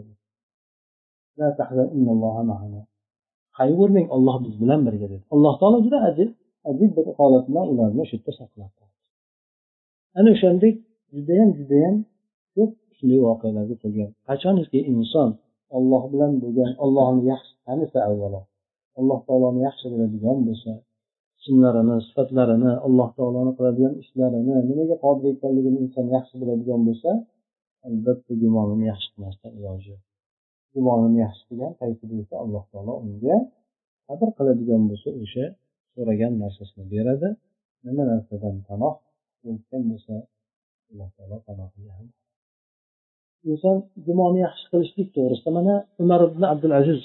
Qayg'urmang 3.59 4.07
olloh 4.15 4.35
biz 4.45 4.55
bilan 4.61 4.79
birga 4.87 5.07
dedi. 5.13 5.23
Alloh 5.33 5.53
taolo 5.59 5.77
juda 5.85 5.99
ajib 6.09 6.29
ajib 6.69 6.91
bir 6.97 7.05
holat 7.17 7.45
bilan 7.49 7.65
ularni 7.73 8.03
shu 8.09 8.15
yerda 8.17 8.31
saqlab 8.39 8.71
ana 10.17 10.29
o'shandek 10.35 10.75
judayam 11.15 11.49
judayam 11.59 11.95
ko'p 12.55 12.71
kuchli 12.89 13.15
voqealarga 13.27 13.75
to'lgan 13.83 14.09
qachoniki 14.27 14.79
inson 14.93 15.29
olloh 15.77 16.03
bilan 16.13 16.31
bo'lgan 16.43 16.71
ollohni 16.85 17.21
yaxshi 17.31 17.53
tanisa 17.65 17.99
avvalo 18.09 18.41
alloh 18.99 19.19
taoloni 19.27 19.59
yaxshi 19.67 19.85
biladigan 19.93 20.37
bo'lsa 20.47 20.71
ismlarini 21.39 21.95
sifatlarini 22.07 22.71
alloh 22.87 23.09
taoloni 23.17 23.51
qiladigan 23.57 23.93
ishlarini 24.03 24.55
nimaga 24.69 24.95
qodir 25.03 25.27
ekanligini 25.35 25.77
inson 25.85 26.05
yaxshi 26.15 26.35
biladigan 26.41 26.81
bo'lsa 26.87 27.11
albatta 27.87 28.33
gumonini 28.41 28.85
yaxshi 28.91 29.07
qilmasdan 29.13 29.51
iloji 29.59 29.87
yo'q 29.93 30.03
gumonini 30.73 31.17
yaxshi 31.25 31.43
qilgan 31.49 31.71
paytida 31.81 32.15
esa 32.23 32.35
alloh 32.43 32.63
taolo 32.71 32.93
unga 33.05 33.37
qadr 34.07 34.29
qiladigan 34.37 34.81
bo'lsa 34.89 35.09
o'sha 35.23 35.45
so'ragan 35.93 36.33
narsasini 36.43 36.85
beradi. 36.93 37.29
Nima 37.85 38.03
narsadan 38.11 38.55
panoh 38.67 38.95
o'tgan 39.49 39.83
bo'lsa 39.89 40.13
alloh 40.89 41.09
taolo 41.15 41.37
panohiga 41.47 41.93
ham 41.97 42.07
inson 43.49 43.77
gumoni 44.05 44.39
yaxshi 44.47 44.65
qilishlik 44.71 45.07
to'g'risida 45.15 45.51
mana 45.57 45.75
umar 46.03 46.21
ibn 46.29 46.43
abdul 46.53 46.73
aziz 46.81 47.01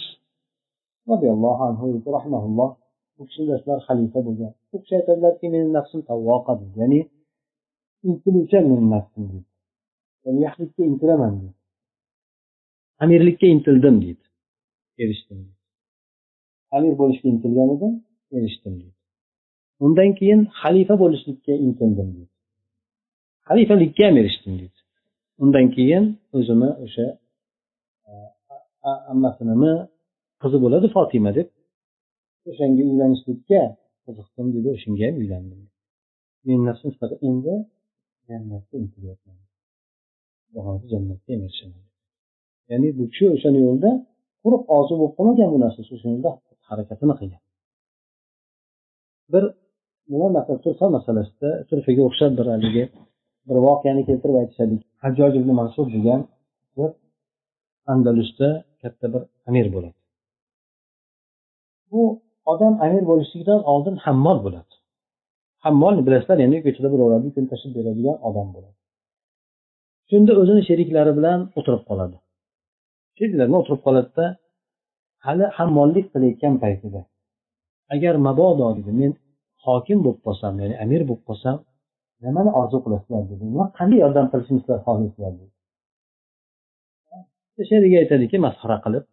roziyallohu 1.11 1.62
anhu 1.68 1.87
rahmaulloh 2.16 2.70
u 3.20 3.22
kishi 3.29 3.42
dastlab 3.51 3.81
xalifa 3.87 4.20
bo'lgan. 4.27 4.53
U 4.75 4.77
kishi 4.83 4.94
aytadilarki 4.99 5.46
meni 5.55 5.68
nafsim 5.77 6.01
tavvoqa 6.11 6.53
deydi 6.61 6.77
ya'ni 6.83 7.01
intiluvchan 8.09 8.64
meni 8.70 8.87
nafsim 8.94 9.22
deydi 9.31 9.49
ya'ni 10.25 10.40
yaxshilikka 10.46 10.83
intilaman 10.90 11.33
deydi 11.40 11.57
amirlikka 13.03 13.46
intildim 13.55 13.96
deydi 14.05 14.25
erishdim 15.03 15.38
amir 16.77 16.92
bo'lishga 17.01 17.27
intilgan 17.35 17.68
edim. 17.77 17.92
Erishdim 18.39 18.75
deydi 18.81 18.97
undan 19.85 20.11
keyin 20.19 20.41
xalifa 20.61 20.95
bo'lishlikka 21.03 21.53
intildim 21.67 22.09
deydi 22.17 22.33
xalifalikka 23.49 24.03
ham 24.09 24.17
erishdim 24.23 24.53
deydi 24.61 24.79
undan 25.43 25.67
keyin 25.77 26.05
o'zimni 26.39 26.71
o'sha 26.85 27.07
ammasinimi 29.12 29.73
qizi 30.43 30.59
bo'ladi 30.65 30.87
fotima 30.97 31.31
deb 31.39 31.49
o'shanga 32.51 32.83
uylanishlikka 32.91 33.61
qiziqdim 34.05 34.47
dedi 34.57 34.69
o'shanga 34.77 35.05
ham 35.09 35.17
uylandim 35.23 35.61
men 36.47 36.61
nafsim 36.69 36.91
shunaqa 36.95 37.17
endi 37.29 37.55
jannatga 38.29 38.75
intilyapman. 38.83 39.37
Jannatga 40.93 41.33
ham 41.35 41.43
erishaman. 41.47 41.85
Ya'ni 42.71 42.89
bu 42.99 43.05
kishi 43.12 43.25
o'shani 43.37 43.61
yo'lda 43.67 43.91
quruq 44.43 44.62
orzu 44.77 44.95
bo'lib 45.01 45.15
qolmagan 45.19 45.49
bu 45.55 45.59
narsasi 45.65 45.91
o'sha 45.97 46.09
yo'lda 46.15 46.31
harakatini 46.69 47.15
qilgan. 47.21 47.43
Bir 49.33 49.45
nima 50.12 50.29
masala 50.37 50.59
turfa 50.65 50.87
masalasida 50.97 51.51
turfaga 51.69 52.03
o'xshab 52.09 52.33
bir 52.39 52.47
haligi 52.53 52.85
bir 53.49 53.57
voqeani 53.67 54.03
keltirib 54.09 54.37
aytishadi 54.43 54.75
hajjoj 55.05 55.33
ibn 55.41 55.51
mansur 55.61 55.87
degan 55.97 56.21
bir 56.77 56.91
andalusda 57.93 58.49
katta 58.83 59.07
bir 59.15 59.23
amir 59.49 59.67
bo'ladi. 59.75 59.99
Bu 61.91 62.03
odam 62.53 62.75
amir 62.87 63.03
bo'lishligidan 63.11 63.61
oldin 63.73 63.97
hammol 64.05 64.39
bo'ladi. 64.47 64.73
Hammol 65.65 65.95
bilasizlar 66.07 66.39
ya'ni 66.45 66.59
ko'chada 66.67 66.89
birovlarni 66.95 67.31
kun 67.37 67.45
tashib 67.53 67.73
beradigan 67.79 68.17
odam 68.29 68.49
bo'ladi. 68.55 68.77
Shunda 70.11 70.33
o'zini 70.41 70.62
sheriklari 70.69 71.12
bilan 71.19 71.41
o'tirib 71.59 71.83
qoladi. 71.91 72.17
Sheriklari 73.19 73.53
o'tirib 73.61 73.81
qoladida 73.87 74.27
hali 75.27 75.47
hammollik 75.59 76.07
qilayotgan 76.12 76.55
paytida 76.65 77.01
agar 77.94 78.14
mabodo 78.29 78.66
dedi 78.79 78.92
men 79.01 79.12
hokim 79.64 79.99
bo'lib 80.05 80.20
qolsam 80.27 80.53
ya'ni 80.62 80.75
amir 80.85 81.03
bo'lib 81.09 81.25
qolsam 81.29 81.57
nimani 82.25 82.51
orzu 82.61 82.79
qilasizlar 82.85 83.22
dedi. 83.31 83.42
Nima 83.51 83.66
qanday 83.79 83.99
yordam 84.05 84.27
qilishni 84.33 84.59
sizlar 84.61 84.79
xohlaysizlar 84.87 85.33
dedi 85.40 85.53
sherigi 87.70 87.96
aytadiki 88.03 88.37
masxara 88.46 88.77
qilib 88.85 89.05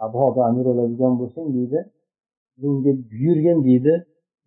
mabodo 0.00 0.40
amir 0.48 0.64
bo'ladigan 0.70 1.12
bo'lsang 1.20 1.46
deydi 1.56 1.78
bunga 2.60 2.92
buyurgin 3.10 3.58
deydi 3.68 3.94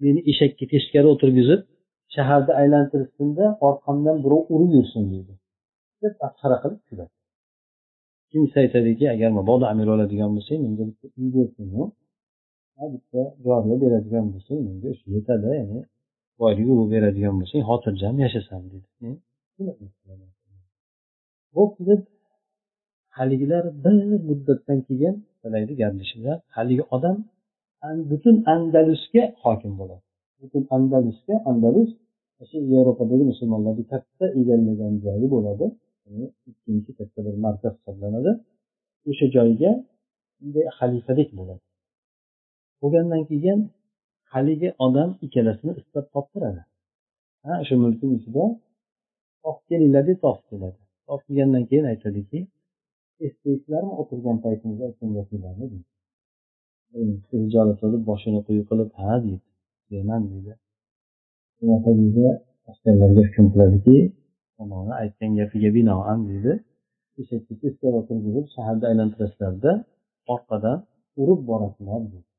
meni 0.03 0.19
eshakka 0.31 0.65
teskari 0.73 1.07
o'tirgizib 1.13 1.61
shaharda 2.15 2.51
aylantirishsinda 2.61 3.45
orqamdan 3.67 4.17
birov 4.25 4.41
urib 4.53 4.71
yursin 4.77 5.03
deydi. 5.13 5.33
Deb 6.01 6.13
masxara 6.23 6.57
qilib 6.63 6.81
kuladi 6.89 7.13
kimsa 8.31 8.57
aytadiki 8.63 9.05
agar 9.15 9.29
mabodo 9.39 9.65
amir 9.73 9.85
bo'ladigan 9.91 10.29
bo'lsang 10.35 10.59
menga 10.65 10.83
bitta 10.89 11.05
uy 11.19 11.27
bersin 11.35 11.67
bitta 12.93 13.21
joriya 13.45 13.75
beradigan 13.83 14.25
bo'lsang 14.33 14.59
menga 14.67 14.89
shu 14.99 15.05
yetadi 15.15 15.47
ya'ni 15.59 15.79
boylik 16.41 16.67
urug' 16.73 16.89
beradigan 16.95 17.35
bo'lsang 17.39 17.61
xotirjam 17.69 18.15
yashasam 18.25 18.61
dedi. 18.71 18.87
Bo'pti 21.55 21.81
deb 21.89 22.01
haligilar 23.17 23.63
bir 23.83 23.95
muddatdan 24.29 24.79
keyin 24.87 25.15
bilaydi 25.43 25.73
gaplashilar 25.81 26.37
haligi 26.55 26.83
odam 26.95 27.17
butun 28.11 28.35
andalusga 28.53 29.23
hokim 29.43 29.73
bo'ladi. 29.79 30.03
Butun 30.41 30.63
andalusga 30.75 31.35
andalus 31.49 31.91
shu 32.49 32.57
yevropadagi 32.73 33.23
musulmonlarni 33.31 33.83
katta 33.93 34.25
egallagan 34.39 34.93
joyi 35.05 35.27
bo'ladi. 35.35 35.65
Ikkinchi 36.51 36.91
katta 36.99 37.19
bir 37.27 37.35
markaz 37.45 37.73
hisoblanadi. 37.77 38.31
O'sha 39.09 39.25
joyga 39.35 39.71
bunday 40.39 40.65
xalifadek 40.77 41.29
bo'ladi. 41.39 41.64
Bo'lgandan 42.85 43.23
keyin 43.31 43.59
haligi 44.33 44.69
odam 44.85 45.09
ikkalasini 45.25 45.73
istab 45.81 46.05
toptiradi. 46.13 46.61
Ha 47.45 47.53
o'sha 47.61 47.75
mulkni 47.83 48.07
ichida 48.17 48.43
topib 49.43 49.65
kelinglar 49.69 50.03
deb 50.09 50.17
topib 50.25 50.45
keladi. 50.51 50.79
Topib 51.07 51.25
kelgandan 51.27 51.63
keyin 51.69 51.85
aytadiki 51.93 52.39
eslaysizlarmi 53.25 53.93
o'tirgan 54.01 54.37
paytimizda 54.45 54.83
aytgan 54.89 55.09
gapinglarni 55.17 55.65
deydi. 55.73 55.87
Hijolat 57.31 57.77
qilib 57.81 58.03
boshini 58.09 58.39
quyi 58.47 58.61
qilib 58.69 58.89
ha 59.01 59.11
deydi. 59.25 59.45
Deyman 59.91 60.21
deydi. 60.31 60.53
Shunaqa 61.57 61.91
deydi 61.99 62.25
askarlarga 62.71 63.21
hukm 63.27 63.47
qiladiki 63.53 63.97
tomoni 64.57 64.93
aytgan 65.01 65.31
gapiga 65.39 65.69
binoan 65.77 66.19
deydi. 66.29 66.53
Eshakka 67.21 67.53
teskari 67.61 67.95
o'tirgizib 68.01 68.45
shaharda 68.55 68.85
aylantirasizlarda 68.91 69.71
orqadan 70.33 70.77
urib 71.21 71.41
borasizlar 71.49 72.01
deydi. 72.11 72.29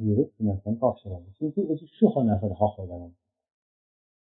Buyurib 0.00 0.28
shu 0.34 0.40
narsani 0.48 0.76
topshiradi. 0.82 1.28
Chunki 1.38 1.60
o'zi 1.72 1.84
shu 1.96 2.06
narsani 2.30 2.54
xohlagan 2.62 3.00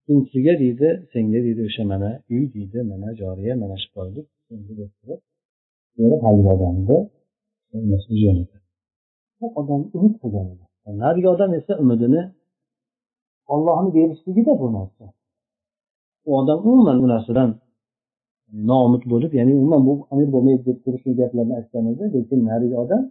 ikkinchisiga 0.02 0.52
deydi 0.62 0.88
senga 1.12 1.40
deydi 1.46 1.62
o'sha 1.68 1.82
mana 1.92 2.10
uy 2.34 2.44
deydi 2.54 2.78
mana 2.90 3.08
joriya 3.20 3.54
mana 3.62 3.76
shu 3.82 3.88
boylik 3.96 4.26
haligi 6.24 6.48
odamni 6.54 6.82
bu 6.88 6.98
odam 9.60 9.80
umid 9.96 10.14
qilgan 10.22 10.46
edi. 10.52 10.64
Narigi 11.02 11.28
odam 11.34 11.50
esa 11.58 11.72
umidini 11.82 12.22
ollohni 13.54 13.90
berishligida 13.96 14.52
bu 14.60 14.66
narsa. 14.76 15.04
U 16.28 16.30
odam 16.40 16.58
umuman 16.68 16.96
bu 17.02 17.06
narsadan 17.14 17.50
noumid 18.68 19.02
bo'lib 19.12 19.32
ya'ni 19.38 19.52
umuman 19.60 19.82
bu 19.88 19.92
amir 20.12 20.28
bo'lmaydi 20.34 20.62
deb 20.68 20.78
turib 20.84 21.00
shu 21.04 21.10
gaplarni 21.20 21.54
aytgan 21.58 21.84
edi 21.92 22.04
lekin 22.14 22.40
narigi 22.50 22.76
odam 22.84 23.02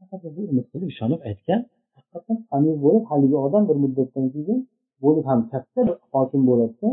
bu 0.00 0.62
qilib 0.70 0.88
ishonib 0.94 1.20
aytgan 1.30 1.60
haqiqatdan 1.96 2.38
amir 2.56 2.74
bo'lib 2.84 3.04
haligi 3.10 3.36
odam 3.46 3.62
bir 3.68 3.76
muddatdan 3.84 4.26
keyin 4.34 4.58
bo'lib 5.04 5.24
ham 5.30 5.40
katta 5.52 5.80
bir 5.88 5.96
hokim 6.12 6.42
bo'ladida 6.50 6.90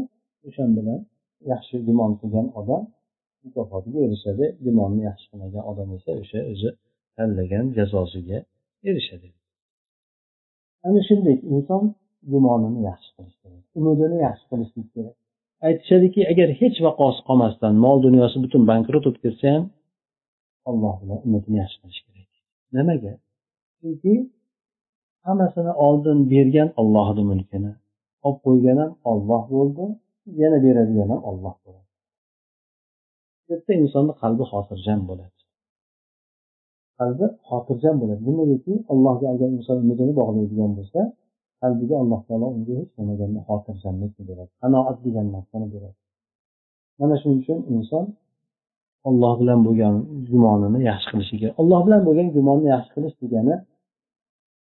o'shan 0.48 0.70
bilan 0.78 1.00
yaxshi 1.52 1.76
gumon 1.88 2.12
qilgan 2.20 2.48
odam 2.60 2.82
mukofotiga 3.44 4.00
erishadi 4.08 4.46
gumonni 4.66 5.02
yaxshi 5.10 5.26
qilmagan 5.32 5.64
odam 5.72 5.88
esa 5.98 6.12
o'sha 6.22 6.40
o'zi 6.52 6.70
tanlagan 7.18 7.66
jazosiga 7.78 8.38
erishadi. 8.90 9.30
Ana 10.88 11.02
shunday 11.08 11.36
inson 11.54 11.84
gumonini 12.32 12.80
yaxshi 12.90 13.10
qilish 13.16 13.38
kerak 13.44 13.64
umidini 13.80 14.18
yaxshi 14.28 14.46
qilishlik 14.52 14.88
kerak. 14.96 15.16
Aytishadiki 15.68 16.22
agar 16.32 16.50
hech 16.62 16.78
vaqosi 16.88 17.22
qolmasdan 17.28 17.74
mol 17.86 17.98
dunyosi 18.08 18.38
butun 18.44 18.62
bankrot 18.72 19.04
o'tib 19.10 19.22
ketsa 19.26 19.48
ham 19.56 19.64
alloh 20.70 20.96
bilan 21.02 21.20
umidini 21.28 21.58
yaxshi 21.64 21.78
qilish 21.82 22.02
kerak. 22.06 22.25
Nimaga? 22.78 23.14
Chunki 23.80 24.14
hammasini 25.26 25.74
oldin 25.88 26.18
bergan 26.32 26.70
ollohni 26.82 27.24
mulkini 27.32 27.72
olib 28.28 28.40
qo'ygan 28.46 28.78
ham 28.84 28.92
olloh 29.12 29.44
bo'ldi 29.56 29.86
yana 30.42 30.58
beradigan 30.66 31.10
ham 31.14 31.22
olloh 31.30 31.56
bo'ladi. 31.64 31.90
Bu 33.46 33.54
yerda 33.54 33.72
insonni 33.84 34.14
qalbi 34.22 34.44
xotirjam 34.52 35.00
bo'ladi. 35.10 35.40
Qalbi 37.00 37.26
xotirjam 37.50 37.96
bo'ladi. 38.02 38.22
Nimagaki? 38.30 38.74
Allohga 38.92 39.26
agar 39.34 39.50
inson 39.58 39.78
umidini 39.84 40.14
bog'laydigan 40.20 40.72
bo'lsa 40.78 41.00
qalbiga 41.62 41.96
alloh 42.02 42.22
taolo 42.28 42.48
unga 42.58 42.74
hech 42.80 42.92
nimaganda 43.00 43.40
xotirjamlikni 43.50 44.24
beradi 44.30 44.52
qanoat 44.62 44.98
degan 45.06 45.28
narsani 45.36 45.68
beradi. 45.74 45.98
Mana 47.00 47.16
shuning 47.22 47.40
uchun 47.44 47.60
inson 47.76 48.06
olloh 49.08 49.34
bilan 49.42 49.60
bo'lgan 49.68 49.96
gumonini 50.32 50.80
yaxshi 50.90 51.08
qilishi 51.12 51.36
kerak. 51.42 51.56
Olloh 51.62 51.82
bilan 51.86 52.02
bo'lgan 52.08 52.28
gumonni 52.36 52.68
yaxshi 52.76 52.92
qilish 52.96 53.16
degani 53.24 53.56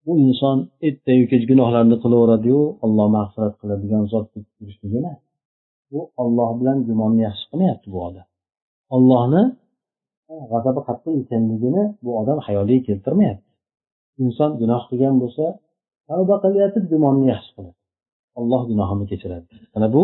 bu 0.05 0.13
inson 0.27 0.57
ertayu 0.87 1.25
kech 1.33 1.45
gunohlarni 1.51 1.97
qilaveradiyu 2.03 2.61
olloh 2.85 3.07
mag'firat 3.17 3.55
qiladigan 3.61 4.03
zot 4.13 4.27
deb 4.35 4.45
turishlik 4.57 4.93
emas 5.01 5.19
bu 5.93 6.01
olloh 6.23 6.51
bilan 6.61 6.79
gumonni 6.89 7.21
yaxshi 7.29 7.45
qilmayapti 7.51 7.89
bu 7.95 7.99
odam. 8.09 8.27
Ollohni 8.97 9.43
g'azabi 10.51 10.81
qattiq 10.89 11.15
ekanligini 11.23 11.83
bu 12.05 12.11
odam 12.21 12.39
hayoliga 12.47 12.83
keltirmayapti. 12.89 13.49
Inson 14.25 14.51
gunoh 14.61 14.83
qilgan 14.91 15.15
bo'lsa 15.23 15.45
tavba 16.09 16.37
qilayotib 16.45 16.85
gumonni 16.93 17.27
yaxshi 17.35 17.51
qiladi. 17.57 17.79
Olloh 18.39 18.63
gunohimni 18.71 19.07
kechiradi. 19.13 19.47
Mana 19.75 19.87
bu 19.95 20.03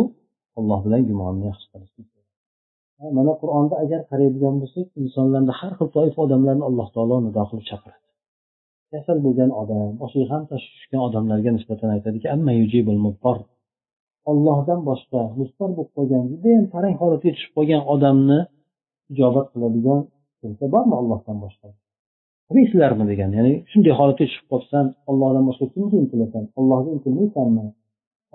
olloh 0.59 0.81
bilan 0.87 1.01
gumonni 1.11 1.45
yaxshi 1.51 1.67
qilish. 1.73 2.18
Mana 3.17 3.33
qur'onda 3.41 3.75
agar 3.85 4.01
qaraydigan 4.11 4.55
bo'lsak 4.63 4.87
insonlarni 5.03 5.53
har 5.61 5.73
xil 5.79 5.89
toifa 5.97 6.19
odamlarni 6.27 6.65
alloh 6.71 6.89
taolo 6.95 7.17
nido 7.27 7.43
qilib 7.51 7.67
chaqiradi. 7.71 8.07
Kasal 8.93 9.19
bo'lgan 9.27 9.51
odam 9.63 9.89
boshiga 10.01 10.27
ham 10.33 10.43
tashvish 10.51 10.75
tushgan 10.77 11.01
odamlarga 11.09 11.51
nisbatan 11.57 11.89
aytadiki 11.97 12.27
ollohdan 14.31 14.81
boshqa 14.89 15.21
mustar 15.39 15.71
bo'lib 15.77 15.91
qolgan 15.97 16.23
judayam 16.33 16.65
tarang 16.75 16.95
holatga 17.01 17.31
tushib 17.35 17.53
qolgan 17.57 17.83
odamni 17.95 18.39
ijobat 19.13 19.47
qiladigan 19.53 20.01
kimsa 20.41 20.65
bormi 20.75 20.95
ollohdan 21.01 21.37
boshqa? 21.45 21.69
Qilmaysizlarmi 22.49 23.05
degan 23.13 23.31
ya'ni 23.39 23.53
shunday 23.71 23.95
holatga 24.01 24.25
tushib 24.29 24.47
qolsan 24.53 24.85
ollohdan 25.11 25.45
boshqa 25.49 25.67
kimga 25.75 25.97
intilasan? 26.05 26.43
Ollohga 26.61 26.91
intilmaysanmi? 26.97 27.67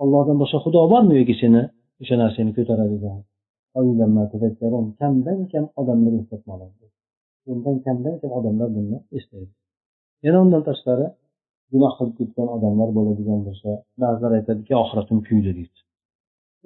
Ollohdan 0.02 0.36
boshqa 0.42 0.58
xudo 0.64 0.80
bormi 0.92 1.14
yoki 1.20 1.34
seni 1.42 1.62
o'sha 2.02 2.14
narsani 2.22 2.50
ko'taradigan 2.58 3.18
kamdan 5.00 5.38
kam 5.52 5.64
odamlar 5.80 6.12
eslatmoqda 6.20 6.86
bundan 7.46 7.76
kamdan 7.86 8.14
kam 8.20 8.30
odamlar 8.38 8.68
buni 8.76 8.96
eslaydi 9.18 9.52
yana 10.24 10.38
undan 10.44 10.62
tashqari 10.68 11.06
gunoh 11.72 11.92
qilib 11.98 12.14
ketgan 12.20 12.48
odamlar 12.56 12.88
bo'ladigan 12.96 13.40
bo'lsa 13.46 13.70
ba'zilar 14.02 14.32
aytadiki 14.38 14.72
oxiratim 14.82 15.18
kuydi 15.28 15.50
deydi. 15.58 15.78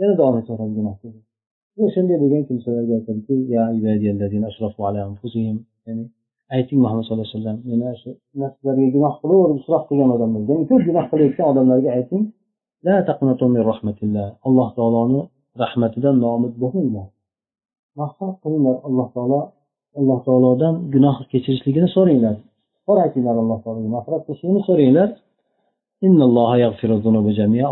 Yana 0.01 0.15
davom 0.21 0.37
etaveradi 0.43 0.73
gunohga 0.79 1.09
o'shanday 1.85 2.17
bo'lgan 2.23 2.43
kimsalarga 2.49 2.95
aytadiki 2.99 3.35
ya'ni 5.87 6.05
ayting 6.57 6.79
muhammad 6.85 7.03
sallallohu 7.05 7.27
alayhi 7.27 7.39
vasallam 7.39 7.59
meni 7.71 7.87
shu 8.01 8.11
nafslarga 8.43 8.87
gunoh 8.97 9.15
qilaverib 9.23 9.59
isrof 9.63 9.83
qilgan 9.89 10.11
odamlarga 10.17 10.55
ko'p 10.71 10.83
gunoh 10.89 11.05
qilayotgan 11.11 11.47
odamlarga 11.53 11.91
ayting 11.99 12.23
alloh 14.47 14.69
taoloni 14.79 15.21
rahmatidan 15.63 16.15
nomid 16.25 16.55
bo'lmanglar 16.63 17.09
mag'firat 18.01 18.37
qilinglar 18.43 18.77
alloh 18.87 19.09
taolo 19.17 19.41
alloh 19.99 20.19
taolodan 20.27 20.75
gunoh 20.95 21.17
kechirishligini 21.33 21.89
so'ranglar. 21.97 22.37
So'raytinglar 22.87 23.37
alloh 23.43 23.59
taologa 23.65 23.89
mag'firat 23.97 24.23
qilishligini 24.27 24.63
so'ranglar. 24.69 25.09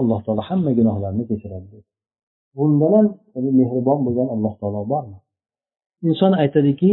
Alloh 0.03 0.21
taolo 0.27 0.43
hamma 0.49 0.71
gunohlarni 0.79 1.25
kechiradi. 1.31 1.79
Bundan 2.57 3.07
ham 3.35 3.47
mehribon 3.61 3.99
bo'lgan 4.07 4.29
alloh 4.35 4.53
taolo 4.61 4.81
bormi? 4.93 5.19
Inson 6.09 6.33
aytadiki 6.43 6.91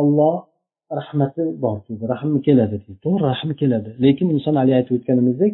olloh 0.00 0.34
rahmati 0.98 1.42
bor 1.62 1.76
deydi 1.86 2.04
rahmi 2.12 2.38
keladi 2.46 2.76
deydi. 2.82 2.98
To'g'ri 3.04 3.22
rahmi 3.32 3.54
keladi. 3.60 3.90
Lekin 4.04 4.26
inson 4.36 4.54
haligi 4.60 4.76
aytib 4.78 4.92
o'tganimizdek 4.98 5.52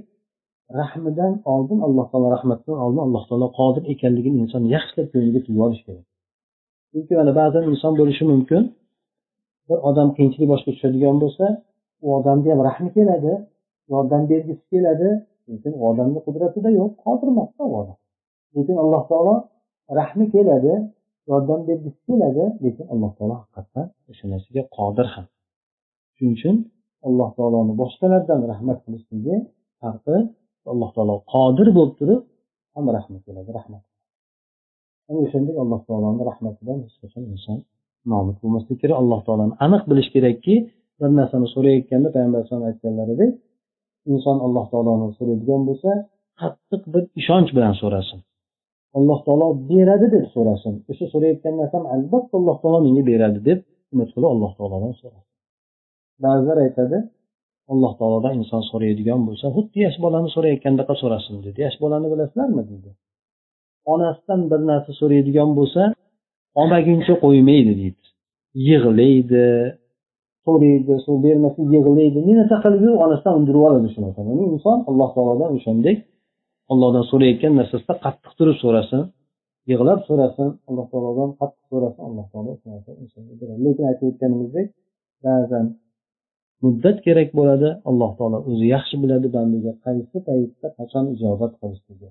rahmidan 0.80 1.32
oldin 1.52 1.78
alloh 1.86 2.06
taolo 2.10 2.28
rahmatdan 2.36 2.76
oldin 2.84 3.00
alloh 3.06 3.22
taolo 3.28 3.48
qodir 3.58 3.82
ekanligini 3.92 4.36
inson 4.44 4.62
yaxshilab 4.74 5.06
ko'ngliga 5.12 5.40
tugib 5.46 5.62
olish 5.66 5.82
kerak. 5.86 6.06
Chunki 6.92 7.12
mana 7.18 7.32
ba'zan 7.40 7.64
inson 7.72 7.92
bo'lishi 8.00 8.24
mumkin. 8.32 8.62
Bir 9.68 9.78
odam 9.88 10.08
qiyinchilik 10.16 10.48
boshiga 10.52 10.72
tushadigan 10.76 11.16
bo'lsa 11.22 11.46
u 12.04 12.06
odamga 12.18 12.48
ham 12.52 12.60
rahmi 12.68 12.90
keladi 12.96 13.32
yordam 13.92 14.22
bergisi 14.30 14.64
keladi. 14.72 15.08
Lekin 15.50 15.72
u 15.80 15.82
odamni 15.90 16.20
qudratida 16.26 16.68
yo'q 16.80 16.90
qodir 17.04 17.28
emas 17.34 17.50
u 17.70 17.74
odam. 17.80 17.98
Lekin 18.56 18.76
alloh 18.82 19.02
taolo 19.10 19.34
rahmi 20.00 20.24
keladi 20.34 20.74
yordam 21.30 21.60
bergisi 21.68 22.00
keladi 22.08 22.44
lekin 22.64 22.86
alloh 22.92 23.10
taolo 23.16 23.34
haqiqatdan 23.40 23.86
o'sha 24.10 24.24
narsaga 24.32 24.62
qodir 24.76 25.06
ham. 25.14 25.26
Shuning 26.16 26.34
uchun 26.38 26.56
alloh 27.08 27.28
taoloni 27.38 27.72
boshqalardan 27.82 28.40
rahmat 28.52 28.78
qilishligi 28.84 29.36
farqi 29.80 30.16
alloh 30.72 30.90
taolo 30.96 31.14
qodir 31.34 31.68
bo'lib 31.76 31.94
turib 32.00 32.20
ham 32.74 32.84
rahmat 32.96 33.22
keladi 33.26 33.50
rahmat. 33.58 33.82
Ana 35.08 35.18
o'shandek 35.26 35.56
alloh 35.62 35.80
taoloni 35.88 36.22
rahmatidan 36.30 36.78
hech 36.84 36.96
qachon 37.02 37.24
inson 37.34 37.58
nomid 38.12 38.36
bo'lmasligi 38.42 38.78
kerak. 38.82 38.96
Alloh 39.02 39.20
taoloni 39.26 39.54
aniq 39.64 39.82
bilish 39.90 40.08
kerakki 40.14 40.54
bir 41.00 41.10
narsani 41.18 41.46
so'rayotganda 41.54 42.08
payg'ambar 42.14 42.38
alayhisalom 42.38 42.66
aytganlaridek 42.70 43.30
inson 44.12 44.36
alloh 44.46 44.64
taoloni 44.72 45.06
so'raydigan 45.18 45.62
bo'lsa 45.68 45.90
qattiq 46.40 46.82
bir 46.92 47.02
ishonch 47.20 47.50
bilan 47.56 47.74
so'rasin. 47.82 48.20
Alloh 48.98 49.18
taolo 49.26 49.46
beradi 49.70 50.06
deb 50.14 50.26
so'rasin. 50.34 50.74
O'sha 50.90 51.06
so'rayotgan 51.12 51.54
narsam 51.60 51.82
albatta 51.94 52.34
alloh 52.40 52.56
taolo 52.62 52.78
menga 52.86 53.02
beradi 53.10 53.40
deb 53.48 53.58
umid 53.92 54.08
qilib 54.14 54.30
alloh 54.34 54.52
taolodan 54.58 54.92
so'rasin. 55.00 55.30
Ba'zilar 56.24 56.58
aytadi 56.66 56.98
alloh 57.72 57.92
taolodan 57.98 58.32
inson 58.40 58.62
so'raydigan 58.70 59.20
bo'lsa 59.28 59.46
xuddi 59.56 59.78
yosh 59.86 59.98
bolani 60.04 60.28
so'rayotgandaqa 60.34 60.94
so'rasin 61.02 61.36
dedi. 61.46 61.58
Yosh 61.66 61.78
bolani 61.84 62.06
bilasizlarmi 62.12 62.62
deydi 62.70 62.90
onasidan 63.92 64.40
bir 64.50 64.60
narsa 64.70 64.90
so'raydigan 65.00 65.50
bo'lsa 65.58 65.82
olmaguncha 66.60 67.14
qo'ymaydi 67.24 67.72
deydi. 67.80 68.02
Yig'laydi 68.68 69.46
so'raydi 70.46 70.94
suv 71.06 71.16
bermasa 71.26 71.60
yig'laydi. 71.74 72.18
Ne 72.28 72.32
narsa 72.40 72.56
qilib 72.64 72.80
yurib 72.84 73.00
onasidan 73.06 73.34
undirib 73.38 73.62
oladi 73.68 73.88
shu 73.94 73.98
narsani 74.04 74.28
ya'ni 74.32 74.44
inson 74.54 74.78
alloh 74.90 75.08
taolodan 75.16 75.50
o'shandek 75.56 75.98
allohdan 76.72 77.04
so'rayotgan 77.10 77.52
narsasida 77.60 77.94
qattiq 78.04 78.32
turib 78.38 78.56
so'rasin 78.64 79.02
yig'lab 79.70 80.00
so'rasin 80.08 80.48
alloh 80.68 80.86
taolodan 80.92 81.30
qattiq 81.40 81.64
so'rasin 81.72 82.02
alloh 82.08 82.26
taolo 82.32 82.50
lekin 83.66 83.84
aytib 83.90 84.06
o'tganimizdek 84.10 84.66
ba'zan 85.26 85.66
muddat 86.64 86.98
kerak 87.06 87.30
bo'ladi 87.38 87.68
alloh 87.90 88.10
taolo 88.18 88.38
o'zi 88.50 88.66
yaxshi 88.74 88.96
biladi 89.02 89.28
bandaga 89.36 89.72
qaysi 89.84 90.16
paytda 90.28 90.66
qachon 90.78 91.04
ijobat 91.14 91.52
qilishligi. 91.60 92.08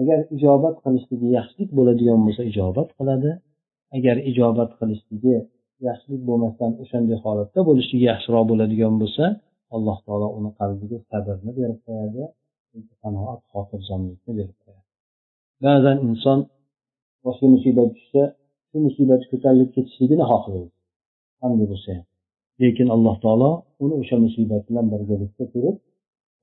Agar 0.00 0.18
ijobat 0.36 0.76
qilishligi 0.84 1.28
yaxshilik 1.38 1.70
bo'ladigan 1.78 2.20
bo'lsa 2.26 2.42
ijobat 2.52 2.88
qiladi 2.98 3.30
agar 3.96 4.16
ijobat 4.30 4.70
qilishligi 4.80 5.36
yaxshilik 5.88 6.22
bo'lmasdan 6.28 6.72
o'shanday 6.82 7.18
holatda 7.24 7.60
bo'lishligi 7.68 8.04
yaxshiroq 8.12 8.44
bo'ladigan 8.50 8.94
bo'lsa 9.02 9.24
alloh 9.76 9.96
taolo 10.06 10.28
uni 10.38 10.50
qalbiga 10.60 10.98
sabrni 11.10 11.50
berib 11.58 11.78
qo'yadi 11.86 12.22
qanoat 13.02 13.40
xotirjamlikni 13.52 14.32
berib 14.38 14.56
qo'yadi. 14.62 14.86
Ba'zan 15.64 15.96
inson 16.08 16.38
boshqa 17.24 17.46
musibat 17.54 17.88
tushsa 17.96 18.22
shu 18.68 18.76
musibat 18.86 19.22
ko'tarilib 19.30 19.70
ketishligini 19.76 20.24
xohlaydi. 20.30 20.70
Qanday 21.40 21.66
bo'lsa 21.72 21.88
ham. 21.96 22.04
Lekin 22.62 22.88
alloh 22.94 23.16
taolo 23.24 23.50
uni 23.82 23.94
o'sha 24.00 24.16
musibat 24.24 24.62
bilan 24.68 24.86
birgalikda 24.92 25.44
ko'rib 25.52 25.76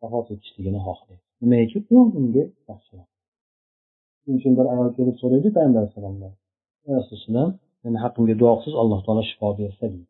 vafot 0.02 0.28
etishligini 0.34 0.80
xohlaydi. 0.88 1.24
Nimagaki 1.42 1.78
u 1.96 1.98
unga 2.20 2.44
yaxshiroq 2.70 3.08
shuning 4.22 4.38
uchun 4.40 4.54
bir 4.58 4.66
ayol 4.74 4.90
kelib 4.98 5.16
so'raydi 5.22 5.48
payg'ambar 5.56 5.82
alayhissalomdan 5.82 6.34
rasululloh 6.98 7.48
meni 7.84 7.98
haqqimga 8.04 8.36
duo 8.42 8.52
qilsiz 8.58 8.76
alloh 8.82 9.00
taolo 9.06 9.24
shifo 9.30 9.48
bersa 9.60 9.86
deydi. 9.94 10.08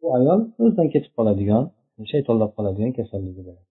Bu 0.00 0.06
ayol 0.18 0.40
o'zidan 0.62 0.88
ketib 0.94 1.12
qoladigan 1.18 1.64
shaytonlab 2.12 2.50
qoladigan 2.56 2.92
kasalligi 2.98 3.42
bo'ladi 3.48 3.62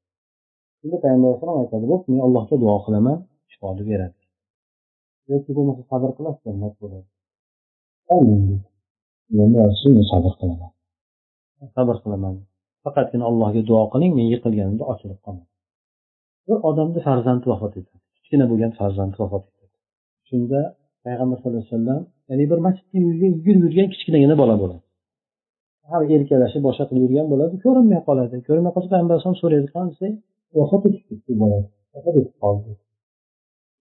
shunda 0.80 0.98
payg'ambar 1.04 1.28
alayhisalom 1.30 1.58
aytadi 1.64 1.86
bo'p 1.92 2.04
men 2.12 2.20
allohga 2.28 2.56
duo 2.64 2.76
qilaman 2.86 3.18
shifoni 3.52 3.84
beradi. 3.90 4.20
Yoki 5.32 5.52
bo'lmasa 5.58 5.82
sabr 5.92 6.10
qilasiz 6.18 6.42
jannat 6.48 6.74
bo'ladi. 6.82 7.08
Sabr 10.12 10.34
qilaman. 10.42 10.72
Sabr 11.76 11.96
qilaman. 12.04 12.36
Faqatgina 12.86 13.24
allohga 13.30 13.62
duo 13.70 13.84
qiling 13.94 14.12
men 14.18 14.28
yiqilganimda 14.34 14.84
ochilib 14.94 15.20
qolaman 15.26 15.50
bir 16.50 16.58
odamni 16.70 17.00
farzandi 17.08 17.46
vafot 17.52 17.74
etadi. 17.80 18.00
Kichkina 18.16 18.46
bo'lgan 18.52 18.72
farzandi 18.80 19.16
vafot 19.24 19.44
etadi. 19.50 19.74
Shunda 20.30 20.60
payg'ambar 21.06 21.38
sallallohu 21.40 21.64
alayhi 21.64 21.76
vasallam 21.76 22.02
ya'ni 22.30 22.46
bir 22.52 22.60
masjidda 22.66 22.98
yugurib 23.06 23.62
yurgan 23.66 23.88
kichkinagina 23.94 24.36
bola 24.42 24.56
bo'ladi. 24.62 24.84
Hali 25.92 26.06
erkalashib 26.18 26.62
boshqa 26.68 26.86
qilib 26.90 27.04
yurgan 27.06 27.28
bo'ladi 27.34 27.56
ko'rinmay 27.66 28.02
qoladi. 28.08 28.36
Ko'rinmay 28.48 28.72
qolsa 28.76 28.90
payg'ambar 28.94 29.14
alayhisalom 29.16 29.40
so'raydi 29.44 29.70
qanisi? 29.76 30.08
Vafot 30.60 30.82
etib 30.90 31.04
ketdi 31.10 31.34
bola. 31.44 31.58
Vafot 31.96 32.16
etib 32.22 32.36
qoldi. 32.44 32.72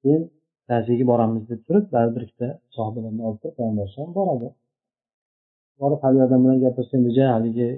Keyin 0.02 0.22
ta'ziyaga 0.70 1.04
boramiz 1.12 1.44
deb 1.50 1.60
turib 1.66 1.84
baribir 1.94 2.22
ikkita 2.26 2.48
sohibalarni 2.76 3.22
olib 3.28 3.38
turib 3.42 3.54
payg'ambar 3.58 3.82
alayhisalom 3.84 4.12
boradi. 4.18 4.48
Borib 5.80 6.00
haligi 6.04 6.22
odam 6.28 6.40
bilan 6.44 6.58
gapirsa 6.64 6.96
ja 7.18 7.26
haligi 7.34 7.68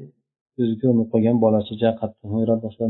ko'zi 0.56 0.74
ko'rinib 0.80 1.08
qolgan 1.12 1.36
bolasi 1.44 1.72
ja 1.82 1.90
qattiq 2.00 2.28
g'iyrat 2.34 2.60
boshqa 2.64 2.84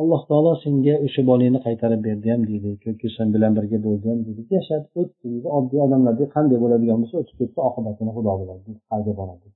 alloh 0.00 0.20
taolo 0.28 0.52
senga 0.64 0.94
o'sha 1.06 1.22
bolangni 1.30 1.58
qaytarib 1.66 2.00
berdi 2.06 2.26
ham 2.32 2.42
deydi 2.50 2.70
yoki 2.86 3.08
sen 3.16 3.28
bilan 3.34 3.52
birga 3.58 3.78
bo'ldi 3.86 4.06
ham 4.12 4.20
deydi 4.26 4.42
yashab 4.56 4.82
o'tdi 5.00 5.24
deydi 5.32 5.46
oddiy 5.58 5.80
odamlardek 5.86 6.28
qanday 6.36 6.58
bo'ladigan 6.64 6.98
bo'lsa 7.02 7.16
o'tib 7.22 7.36
ketdi 7.40 7.58
oqibatini 7.68 8.10
xudo 8.16 8.32
biladi 8.40 8.70
qayga 8.90 9.12
boradi? 9.20 9.48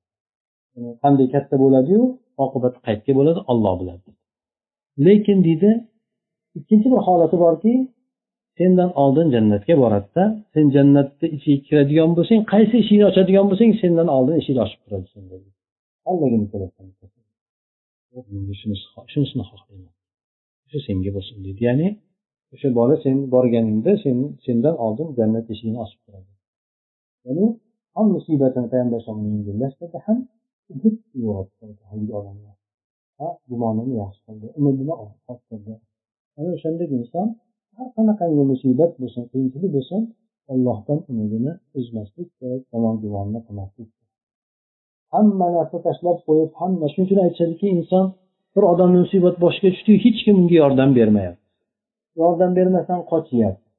Qanday 1.03 1.27
katta 1.35 1.57
bo'ladiyu 1.65 2.03
oqibati 2.45 2.79
qayerga 2.87 3.13
bo'ladi 3.19 3.41
olloh 3.53 3.75
biladi 3.81 4.09
lekin 5.07 5.39
deydi 5.47 5.71
ikkinchi 6.59 6.89
bir 6.93 7.01
holati 7.07 7.37
borki 7.45 7.73
sendan 8.59 8.91
oldin 9.03 9.27
jannatga 9.35 9.75
boradida 9.83 10.25
sen 10.55 10.67
jannatni 10.77 11.27
ichiga 11.37 11.61
kiradigan 11.69 12.11
bo'lsang 12.19 12.41
qaysi 12.53 12.75
eshikni 12.83 13.05
ochadigan 13.11 13.47
bo'lsang 13.51 13.71
sendan 13.83 14.09
oldin 14.17 14.35
eshik 14.41 14.57
ochib 14.65 14.81
turadi 14.85 15.07
tanlagin 15.13 15.45
shunisini 19.13 19.45
xohlayman. 19.51 19.93
O'sha 20.67 20.79
senga 20.87 21.11
bo'lsin 21.17 21.37
deydi. 21.45 21.61
Ya'ni 21.69 21.89
o'sha 22.55 22.69
bola 22.79 22.95
sen 23.05 23.17
borganingda 23.35 23.93
sen 24.05 24.17
sendan 24.47 24.75
oldin 24.87 25.09
jannat 25.19 25.47
eshigini 25.53 25.79
ochib 25.85 26.01
turadi. 26.05 26.31
Ya'ni 27.27 27.47
ham 27.95 28.07
musibatini 28.17 28.67
payg'ambar 28.73 28.99
alayhisalom 28.99 29.25
yengillashtirdi 29.35 29.99
ham 30.07 30.19
gumonini 33.51 33.95
yaxshi 34.03 34.21
qildi 34.27 34.47
umidini 34.59 34.95
orttirdi 35.33 35.75
ana 36.39 36.49
o'shandek 36.57 36.91
inson 36.99 37.29
har 37.81 37.91
qanaqangi 37.97 38.43
musibat 38.53 38.93
bo'lsin 39.01 39.23
qiyinchilik 39.31 39.71
bo'lsin 39.77 40.03
allohdan 40.53 40.99
umidini 41.11 41.53
uzmaslik 41.79 42.29
kerak 42.39 42.63
yomon 42.73 42.95
gumonni 43.03 43.41
qilmaslik 43.47 43.89
kerak. 43.95 44.11
Hamma 45.15 45.47
narsa 45.57 45.79
tashlab 45.87 46.19
qo'yib 46.27 46.51
hamma 46.61 46.87
shuning 46.93 47.07
uchun 47.09 47.21
aytishadiki 47.27 47.67
inson 47.77 48.05
bir 48.55 48.63
odamni 48.73 48.99
musibat 49.05 49.37
boshiga 49.45 49.71
tushdi 49.75 49.93
hech 50.05 50.19
kim 50.25 50.35
unga 50.43 50.57
yordam 50.63 50.91
bermayapti. 50.99 51.45
Yordam 52.21 52.51
bermasdan 52.59 53.01
qochyapti 53.13 53.71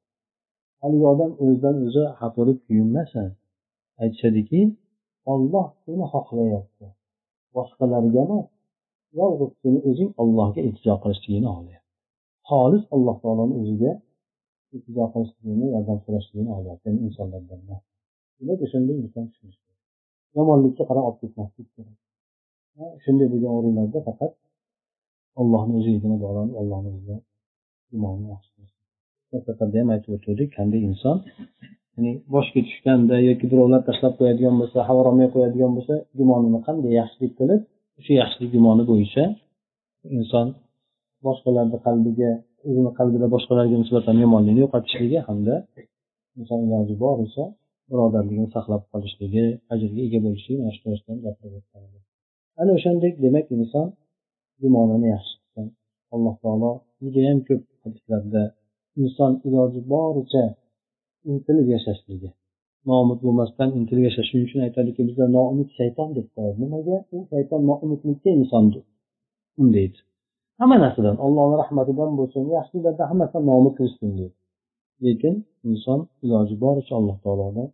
haligi 0.81 1.05
odam 1.13 1.31
o'zidan 1.43 1.75
o'zi 1.85 2.03
xafa 2.19 2.35
bo'lib 2.37 2.57
kuyinmasin 2.65 3.27
aytishadiki 4.03 4.61
olloh 5.33 5.67
seni 5.83 6.05
xohlayapti. 6.13 6.85
Boshqalarga 7.55 8.19
emas 8.25 8.47
yolg'iz 9.19 9.51
seni 9.61 9.79
o'zing 9.89 10.09
ollohga 10.21 10.59
iltijo 10.67 10.95
qilishligini 11.03 11.49
xohlayapti. 11.53 11.80
Xolis 12.49 12.83
alloh 12.95 13.15
taoloni 13.23 13.53
o'ziga 13.61 13.91
iltijo 14.75 15.03
qilishligini 15.13 15.67
yordam 15.73 15.97
so'rashligini 16.05 16.49
xohlayapti 16.55 16.85
ya'ni 16.87 17.01
insonlardan 17.07 17.59
demak 18.39 18.59
o'shanday 18.65 18.95
inson 19.03 19.25
tushunish 19.31 19.59
kerak. 19.61 19.79
Yomonlikka 20.37 20.83
qarab 20.89 21.03
olib 21.09 21.19
ketmaslik 21.21 21.67
kerak. 21.75 21.97
Shunday 23.03 23.27
bo'lgan 23.33 23.53
o'rinlarda 23.57 23.99
faqat 24.07 24.31
ollohni 25.41 25.73
o'zigagina 25.79 26.17
bog'lanib 26.23 26.55
ollohni 26.61 26.89
o'ziga 26.93 27.17
imonni 27.95 28.27
yaxshi 28.33 28.51
ham 29.81 29.89
aytib 29.95 30.11
o'tgandik 30.17 30.49
qanday 30.57 30.81
inson 30.89 31.17
ya'ni 31.95 32.11
boshga 32.35 32.61
tushganda 32.67 33.15
yoki 33.29 33.45
birovlar 33.51 33.81
tashlab 33.89 34.13
qo'yadigan 34.19 34.55
bo'lsa 34.61 34.79
havoromay 34.89 35.27
qo'yadigan 35.35 35.71
bo'lsa 35.77 35.93
gumonini 36.19 36.59
qanday 36.67 36.91
yaxshilik 37.01 37.33
qilib 37.39 37.61
o'sha 37.99 38.13
yaxshilik 38.21 38.49
gumoni 38.55 38.83
bo'yicha 38.91 39.23
inson 40.17 40.47
boshqalarni 41.25 41.77
qalbiga 41.85 42.31
o'zini 42.67 42.91
qalbida 42.99 43.27
boshqalarga 43.35 43.75
nisbatan 43.83 44.15
yomonlikni 44.23 44.61
yo'qotishligi 44.65 45.19
hamda 45.27 45.55
inson 46.39 46.59
iloji 46.67 46.95
boricha 47.05 47.43
birodarligini 47.89 48.49
saqlab 48.55 48.83
qolishligi 48.91 49.45
ajrga 49.73 49.99
ega 50.07 50.19
bo'lishligi 50.25 50.59
mana 50.61 50.71
shu 50.75 50.81
to'g'risida 50.83 51.13
gapirib 51.25 51.53
o'tgan 51.59 51.83
ana 52.61 52.71
o'shandek 52.77 53.13
demak 53.25 53.45
inson 53.57 53.87
gumonini 54.61 55.07
yaxshi 55.15 55.33
qilsin 55.41 55.67
alloh 56.15 56.35
taolo 56.43 56.71
judayam 57.03 57.39
ko'p 57.47 57.63
hadislarda 57.83 58.43
inson 59.03 59.31
iloji 59.47 59.79
boricha 59.93 60.45
intilib 61.31 61.67
yashashligi 61.75 62.29
noumid 62.89 63.19
bo'lmasdan 63.25 63.69
intilib 63.79 64.03
yashash 64.09 64.27
shuning 64.29 64.45
uchun 64.47 64.61
aytadiki 64.67 65.01
bizda 65.07 65.25
noumid 65.37 65.69
shayton 65.79 66.09
deb 66.17 66.27
qo'yadi. 66.35 66.57
Nimaga? 66.63 66.97
U 67.15 67.17
shayton 67.31 67.61
noumidlikka 67.69 68.29
insonni 68.39 68.79
undaydi 69.61 69.99
hamma 70.61 70.77
narsadan 70.83 71.17
ollohni 71.25 71.55
rahmatidan 71.63 72.11
bo'lsin 72.19 72.43
yaxshiliklardan 72.57 73.07
hammasidan 73.11 73.43
noumid 73.49 73.73
qilishsin 73.77 74.09
deydi. 74.17 74.35
Lekin 75.05 75.35
inson 75.69 75.99
iloji 76.25 76.55
boricha 76.63 76.93
alloh 76.99 77.17
taolodan 77.23 77.67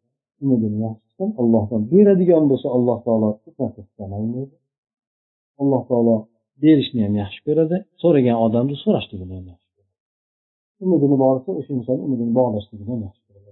umidini 0.44 0.78
yaxshi 0.88 1.04
qilsin 1.08 1.30
allohdan 1.42 1.82
beradigan 1.92 2.44
bo'lsa 2.52 2.68
alloh 2.78 2.98
taolo 3.06 3.30
alloh 5.62 5.84
taolo 5.90 6.16
berishni 6.64 7.00
ham 7.06 7.14
yaxshi 7.24 7.40
ko'radi 7.48 7.78
so'ragan 8.02 8.38
odamni 8.46 8.76
so'rashligini 8.84 9.34
ham 9.38 9.46
yaxshi 9.54 9.70
ko'radi. 9.76 9.94
Umidini 10.84 11.16
borsa 11.24 11.50
o'sha 11.60 11.72
inson 11.78 11.98
umidini 12.06 12.32
bog'lashligini 12.40 12.90
ham 12.94 13.02
yaxshi 13.08 13.24
ko'radi. 13.28 13.52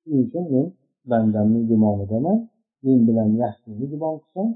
Shuning 0.00 0.22
uchun 0.26 0.44
men 0.54 0.66
bandamni 1.10 1.60
gumonidaman 1.70 2.38
men 2.84 2.98
bilan 3.08 3.28
yaxshilikni 3.42 3.86
gumon 3.92 4.14
qilsam 4.22 4.48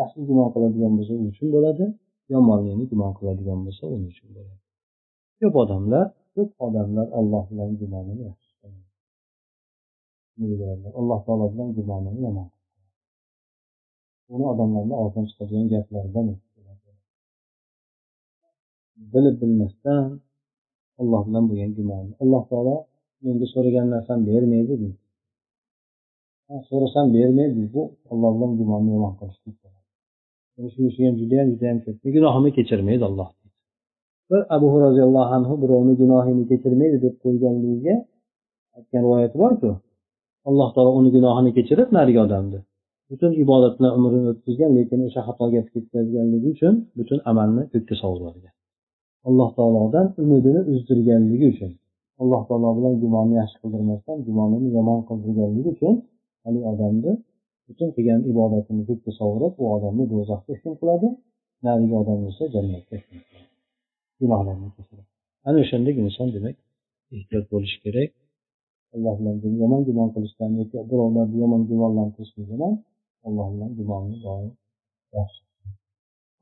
yaxshi 0.00 0.18
gumon 0.28 0.48
qiladigan 0.54 0.92
bo'lsa 0.98 1.12
u 1.20 1.22
uchun 1.30 1.48
bo'ladi. 1.56 1.86
Yomonlikni 2.32 2.84
gumon 2.90 3.12
qiladigan 3.18 3.58
bo'lsa 3.64 3.84
uning 3.94 4.10
uchun 4.12 4.28
bo'ladi 4.36 4.56
ko'p 5.38 5.54
odamlar 5.62 6.06
ko'p 6.34 6.50
odamlar 6.66 7.06
olloh 7.18 7.44
bilan 7.50 7.70
gumonini 7.80 8.22
yaxshi 8.30 8.48
alloh 11.00 11.20
taolo 11.26 11.46
bilan 11.52 11.68
gumonini 11.76 12.20
yomon 12.26 12.48
buni 14.28 14.44
odamlarni 14.52 14.94
og'zidan 15.02 15.24
chiqadigan 15.30 15.66
gaplardan 15.74 16.26
bilib 19.12 19.36
bilmasdan 19.42 20.04
olloh 21.00 21.22
bilan 21.28 21.44
bo'lgan 21.48 21.70
gumonni 21.78 22.12
alloh 22.22 22.42
taolo 22.50 22.76
menga 23.24 23.46
so'ragan 23.54 23.86
narsani 23.94 24.22
bermaydi 24.30 24.74
deydi 24.82 24.98
so'rasam 26.68 27.06
bermaydi 27.16 27.62
bu 27.74 27.82
olloh 28.12 28.30
bilan 28.36 28.52
gumonni 28.60 28.90
yomon 28.96 29.14
qilishlik 29.20 29.56
shunisi 30.74 31.00
ham 31.06 31.14
judayam 31.20 31.48
judayam 31.52 31.78
ko'p 31.84 31.96
gunohimni 32.16 32.50
kechirmaydi 32.58 33.04
alloh 33.10 33.28
bir 34.30 34.40
abu 34.56 34.66
roziyallohu 34.84 35.30
anhu 35.36 35.54
birovni 35.62 35.94
gunohini 36.02 36.44
kechirmaydi 36.50 36.96
deb 37.04 37.14
qo'yganligiga 37.24 37.94
aytgan 38.76 39.00
rivoyati 39.06 39.36
borku 39.42 39.70
alloh 40.48 40.68
taolo 40.74 40.90
uni 41.00 41.10
gunohini 41.16 41.50
kechirib 41.58 41.88
narigi 41.96 42.20
odamni 42.26 42.58
butun 43.10 43.32
ibodat 43.42 43.72
bilan 43.78 43.92
umrini 43.98 44.26
o'tkazgan 44.32 44.70
lekin 44.78 44.98
o'sha 45.06 45.20
xatoga 45.28 45.60
ketkazganligi 45.74 46.48
uchun 46.54 46.74
butun 46.98 47.18
amalni 47.30 47.62
ko'kka 47.72 47.94
sovurgan 48.02 48.54
alloh 49.28 49.48
taolodan 49.58 50.06
umidini 50.22 50.60
uzdirganligi 50.72 51.46
uchun 51.52 51.72
alloh 52.22 52.42
taolo 52.48 52.68
bilan 52.78 52.94
gumonni 53.02 53.34
yaxshi 53.42 53.56
qildirmasdan 53.62 54.16
gumonini 54.26 54.68
yomon 54.76 55.00
qildirganligi 55.08 55.68
uchun 55.76 55.94
haligi 56.44 56.66
odamni 56.72 57.12
butun 57.68 57.88
qilgan 57.96 58.20
ibodatini 58.30 58.82
ko'kka 58.88 59.10
sovurib 59.20 59.54
u 59.62 59.64
odamni 59.76 60.04
do'zaxga 60.12 60.52
hukm 60.56 60.74
qiladi 60.80 61.08
narigi 61.66 61.94
odam 62.02 62.18
esa 62.30 62.44
jannatga 62.54 62.94
hukm 63.00 63.18
qiladi. 63.28 63.48
Kechiradi 64.76 65.04
ana 65.48 65.58
o'shandek 65.64 65.96
inson 66.04 66.28
demak 66.36 66.56
ehtiyot 67.16 67.46
bo'lishi 67.52 67.78
kerak. 67.84 68.10
Alloh 68.94 69.14
bilan 69.20 69.36
yomon 69.62 69.80
gumon 69.88 70.08
qilishdan 70.14 70.50
yoki 70.60 70.76
birovlarni 70.90 71.36
yomon 71.42 71.62
gumonlantirishlik 71.70 72.46
bilan 72.52 72.72
alloh 73.26 73.46
bilan 73.54 73.70
gumonni 73.78 74.16
doim 74.24 74.52
yaxshi 75.18 75.40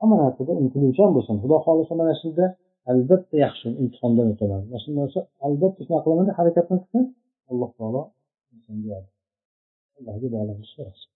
hamma 0.00 0.16
narsada 0.22 0.52
intiluvchan 0.62 1.10
bo'lsin. 1.16 1.34
Xudo 1.42 1.56
xohlasa 1.64 1.94
mana 2.00 2.14
shunda 2.22 2.44
albatta 2.90 3.36
yaxshi 3.44 3.66
imtihondan 3.82 4.26
o'taman. 4.32 4.60
Mana 4.70 4.80
shu 4.84 4.90
narsa 5.00 5.20
albatta 5.46 5.80
shunaqa 5.84 6.02
qilaman 6.04 6.24
deb 6.28 6.36
harakatni 6.40 6.76
qilsa 6.82 7.00
alloh 7.50 7.70
taolo 7.78 8.02
insonga 8.54 8.98
allohga 9.98 10.28
bog'lanish 10.34 10.72
so'rasin 10.76 11.15